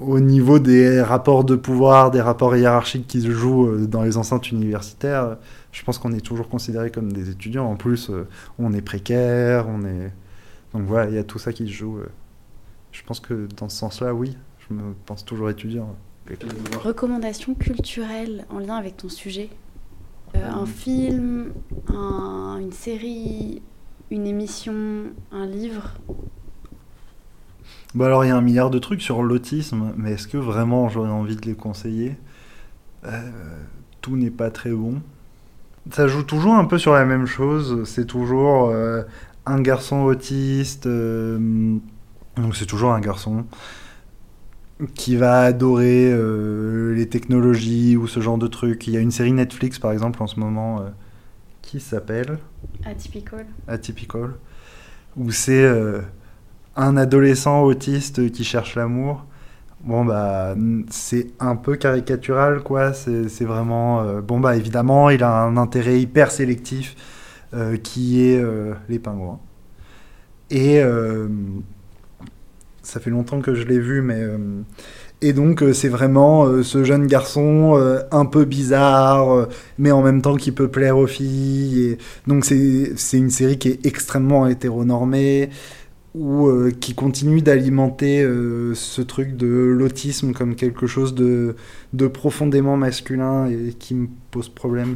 Au 0.00 0.20
niveau 0.20 0.60
des 0.60 1.02
rapports 1.02 1.42
de 1.42 1.56
pouvoir, 1.56 2.12
des 2.12 2.20
rapports 2.20 2.56
hiérarchiques 2.56 3.08
qui 3.08 3.20
se 3.20 3.30
jouent 3.32 3.66
euh, 3.66 3.86
dans 3.86 4.02
les 4.02 4.16
enceintes 4.16 4.50
universitaires, 4.52 5.38
je 5.72 5.82
pense 5.82 5.98
qu'on 5.98 6.12
est 6.12 6.20
toujours 6.20 6.48
considéré 6.48 6.90
comme 6.92 7.12
des 7.12 7.30
étudiants. 7.30 7.66
En 7.66 7.74
plus, 7.76 8.10
on 8.58 8.72
est 8.72 8.80
précaire, 8.82 9.66
on 9.68 9.84
est. 9.84 10.12
Donc 10.74 10.82
voilà, 10.82 11.08
il 11.10 11.14
y 11.14 11.18
a 11.18 11.24
tout 11.24 11.38
ça 11.38 11.52
qui 11.52 11.66
se 11.66 11.72
joue. 11.72 11.98
euh. 11.98 12.08
Je 12.92 13.02
pense 13.02 13.20
que 13.20 13.48
dans 13.56 13.68
ce 13.68 13.76
sens-là, 13.78 14.14
oui, 14.14 14.36
je 14.68 14.74
me 14.74 14.94
pense 15.06 15.24
toujours 15.24 15.50
étudiant. 15.50 15.94
Recommandations 16.82 17.54
culturelles 17.54 18.44
en 18.50 18.58
lien 18.58 18.76
avec 18.76 18.96
ton 18.98 19.08
sujet 19.08 19.48
Euh, 20.34 20.50
Un 20.50 20.66
film, 20.66 21.52
un- 21.88 22.58
une 22.60 22.72
série, 22.72 23.62
une 24.10 24.26
émission, 24.26 24.74
un 25.32 25.46
livre? 25.46 25.94
Bon, 27.94 28.04
alors 28.04 28.24
il 28.24 28.28
y 28.28 28.30
a 28.30 28.36
un 28.36 28.42
milliard 28.42 28.68
de 28.68 28.78
trucs 28.78 29.00
sur 29.00 29.22
l'autisme, 29.22 29.92
mais 29.96 30.12
est-ce 30.12 30.28
que 30.28 30.36
vraiment 30.36 30.90
j'aurais 30.90 31.08
envie 31.10 31.36
de 31.36 31.46
les 31.46 31.54
conseiller? 31.54 32.16
Euh, 33.04 33.30
Tout 34.02 34.16
n'est 34.16 34.30
pas 34.30 34.50
très 34.50 34.70
bon. 34.70 35.00
Ça 35.90 36.06
joue 36.06 36.22
toujours 36.22 36.54
un 36.54 36.66
peu 36.66 36.78
sur 36.78 36.92
la 36.92 37.04
même 37.06 37.26
chose. 37.26 37.84
C'est 37.88 38.06
toujours 38.06 38.68
euh, 38.68 39.02
un 39.48 39.60
garçon 39.60 40.02
autiste. 40.02 40.86
euh, 40.86 41.38
donc 42.36 42.56
c'est 42.56 42.66
toujours 42.66 42.92
un 42.92 43.00
garçon 43.00 43.46
qui 44.94 45.16
va 45.16 45.40
adorer 45.42 46.10
euh, 46.12 46.94
les 46.94 47.08
technologies 47.08 47.96
ou 47.96 48.06
ce 48.06 48.20
genre 48.20 48.38
de 48.38 48.46
trucs. 48.46 48.86
Il 48.86 48.94
y 48.94 48.96
a 48.96 49.00
une 49.00 49.10
série 49.10 49.32
Netflix 49.32 49.78
par 49.78 49.92
exemple 49.92 50.22
en 50.22 50.26
ce 50.28 50.38
moment 50.38 50.80
euh, 50.80 50.84
qui 51.62 51.80
s'appelle 51.80 52.38
Atypical. 52.84 53.46
Atypical, 53.66 54.30
où 55.16 55.30
c'est 55.32 55.64
euh, 55.64 56.00
un 56.76 56.96
adolescent 56.96 57.62
autiste 57.62 58.30
qui 58.32 58.44
cherche 58.44 58.76
l'amour. 58.76 59.24
Bon, 59.82 60.04
bah, 60.04 60.56
c'est 60.90 61.28
un 61.40 61.56
peu 61.56 61.76
caricatural, 61.76 62.62
quoi. 62.62 62.92
C'est 62.94 63.44
vraiment. 63.44 64.02
euh, 64.02 64.20
bon, 64.20 64.40
bah, 64.40 64.56
évidemment, 64.56 65.08
il 65.10 65.22
a 65.22 65.42
un 65.42 65.56
intérêt 65.56 66.00
hyper 66.00 66.30
sélectif 66.32 66.96
qui 67.82 68.22
est 68.24 68.40
euh, 68.40 68.74
les 68.88 68.98
pingouins. 68.98 69.40
Et. 70.50 70.80
euh, 70.82 71.28
ça 72.82 73.00
fait 73.00 73.10
longtemps 73.10 73.40
que 73.40 73.54
je 73.54 73.64
l'ai 73.66 73.78
vu, 73.78 74.02
mais. 74.02 74.20
euh, 74.22 74.38
et 75.20 75.32
donc, 75.32 75.62
euh, 75.62 75.72
c'est 75.72 75.88
vraiment 75.88 76.46
euh, 76.46 76.62
ce 76.62 76.84
jeune 76.84 77.06
garçon 77.06 77.74
euh, 77.76 78.00
un 78.12 78.24
peu 78.24 78.44
bizarre, 78.44 79.32
euh, 79.32 79.46
mais 79.78 79.90
en 79.90 80.02
même 80.02 80.22
temps 80.22 80.36
qui 80.36 80.52
peut 80.52 80.68
plaire 80.68 80.96
aux 80.96 81.06
filles. 81.08 81.82
Et, 81.82 81.98
donc 82.26 82.44
c'est 82.44 83.18
une 83.18 83.30
série 83.30 83.58
qui 83.58 83.68
est 83.70 83.84
extrêmement 83.86 84.46
hétéronormée 84.46 85.50
ou 86.14 86.48
euh, 86.48 86.70
qui 86.80 86.94
continue 86.94 87.42
d'alimenter 87.42 88.22
euh, 88.22 88.74
ce 88.74 89.02
truc 89.02 89.36
de 89.36 89.46
l'autisme 89.48 90.32
comme 90.32 90.54
quelque 90.56 90.86
chose 90.86 91.14
de, 91.14 91.56
de 91.92 92.06
profondément 92.08 92.76
masculin 92.76 93.48
et 93.50 93.74
qui 93.74 93.94
me 93.94 94.08
pose 94.30 94.48
problème. 94.48 94.94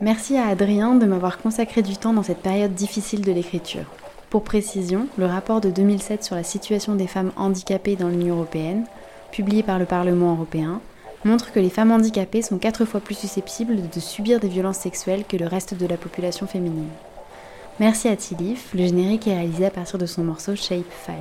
Merci 0.00 0.36
à 0.36 0.46
Adrien 0.46 0.94
de 0.94 1.06
m'avoir 1.06 1.38
consacré 1.38 1.82
du 1.82 1.96
temps 1.96 2.12
dans 2.12 2.22
cette 2.22 2.38
période 2.38 2.72
difficile 2.72 3.20
de 3.20 3.32
l'écriture. 3.32 3.82
Pour 4.30 4.44
précision, 4.44 5.08
le 5.18 5.26
rapport 5.26 5.60
de 5.60 5.70
2007 5.70 6.22
sur 6.22 6.36
la 6.36 6.44
situation 6.44 6.94
des 6.94 7.08
femmes 7.08 7.32
handicapées 7.36 7.96
dans 7.96 8.06
l'Union 8.08 8.36
européenne, 8.36 8.84
publié 9.32 9.64
par 9.64 9.80
le 9.80 9.86
Parlement 9.86 10.34
européen, 10.34 10.80
montre 11.24 11.50
que 11.50 11.58
les 11.58 11.68
femmes 11.68 11.90
handicapées 11.90 12.42
sont 12.42 12.58
quatre 12.58 12.84
fois 12.84 13.00
plus 13.00 13.16
susceptibles 13.18 13.88
de 13.92 13.98
subir 13.98 14.38
des 14.38 14.46
violences 14.46 14.78
sexuelles 14.78 15.24
que 15.28 15.36
le 15.36 15.48
reste 15.48 15.74
de 15.74 15.86
la 15.86 15.96
population 15.96 16.46
féminine. 16.46 16.90
Merci 17.80 18.06
à 18.06 18.14
Tilif, 18.14 18.72
le 18.74 18.84
générique 18.84 19.26
est 19.26 19.34
réalisé 19.34 19.66
à 19.66 19.70
partir 19.70 19.98
de 19.98 20.06
son 20.06 20.22
morceau 20.22 20.54
Shape 20.54 20.92
5. 21.06 21.16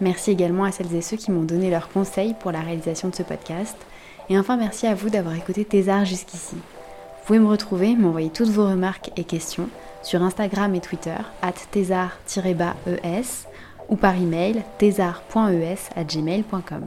Merci 0.00 0.30
également 0.30 0.64
à 0.64 0.72
celles 0.72 0.94
et 0.94 1.02
ceux 1.02 1.18
qui 1.18 1.30
m'ont 1.30 1.42
donné 1.42 1.68
leurs 1.68 1.90
conseils 1.90 2.34
pour 2.40 2.52
la 2.52 2.60
réalisation 2.60 3.08
de 3.10 3.14
ce 3.14 3.22
podcast. 3.22 3.76
Et 4.30 4.38
enfin, 4.38 4.56
merci 4.56 4.86
à 4.86 4.94
vous 4.94 5.10
d'avoir 5.10 5.34
écouté 5.34 5.66
Thésard 5.66 6.06
jusqu'ici. 6.06 6.56
Vous 7.28 7.34
pouvez 7.34 7.46
me 7.46 7.50
retrouver, 7.50 7.94
m'envoyer 7.94 8.30
toutes 8.30 8.48
vos 8.48 8.64
remarques 8.64 9.10
et 9.18 9.24
questions 9.24 9.68
sur 10.02 10.22
Instagram 10.22 10.74
et 10.74 10.80
Twitter, 10.80 11.18
at 11.42 11.52
thésard-es, 11.70 13.46
ou 13.90 13.96
par 13.96 14.14
email, 14.14 14.62
thésard.es@gmail.com. 14.78 16.86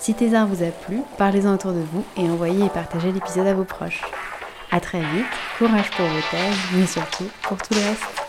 Si 0.00 0.14
Thésard 0.14 0.48
vous 0.48 0.64
a 0.64 0.72
plu, 0.72 1.02
parlez-en 1.16 1.54
autour 1.54 1.74
de 1.74 1.78
vous 1.78 2.04
et 2.16 2.28
envoyez 2.28 2.64
et 2.64 2.70
partagez 2.70 3.12
l'épisode 3.12 3.46
à 3.46 3.54
vos 3.54 3.62
proches. 3.62 4.02
A 4.72 4.80
très 4.80 4.98
vite, 4.98 5.26
courage 5.58 5.92
pour 5.92 6.06
vos 6.06 6.22
thèses, 6.28 6.58
mais 6.74 6.88
surtout 6.88 7.28
pour 7.44 7.58
tout 7.58 7.74
le 7.74 7.78
reste. 7.78 8.27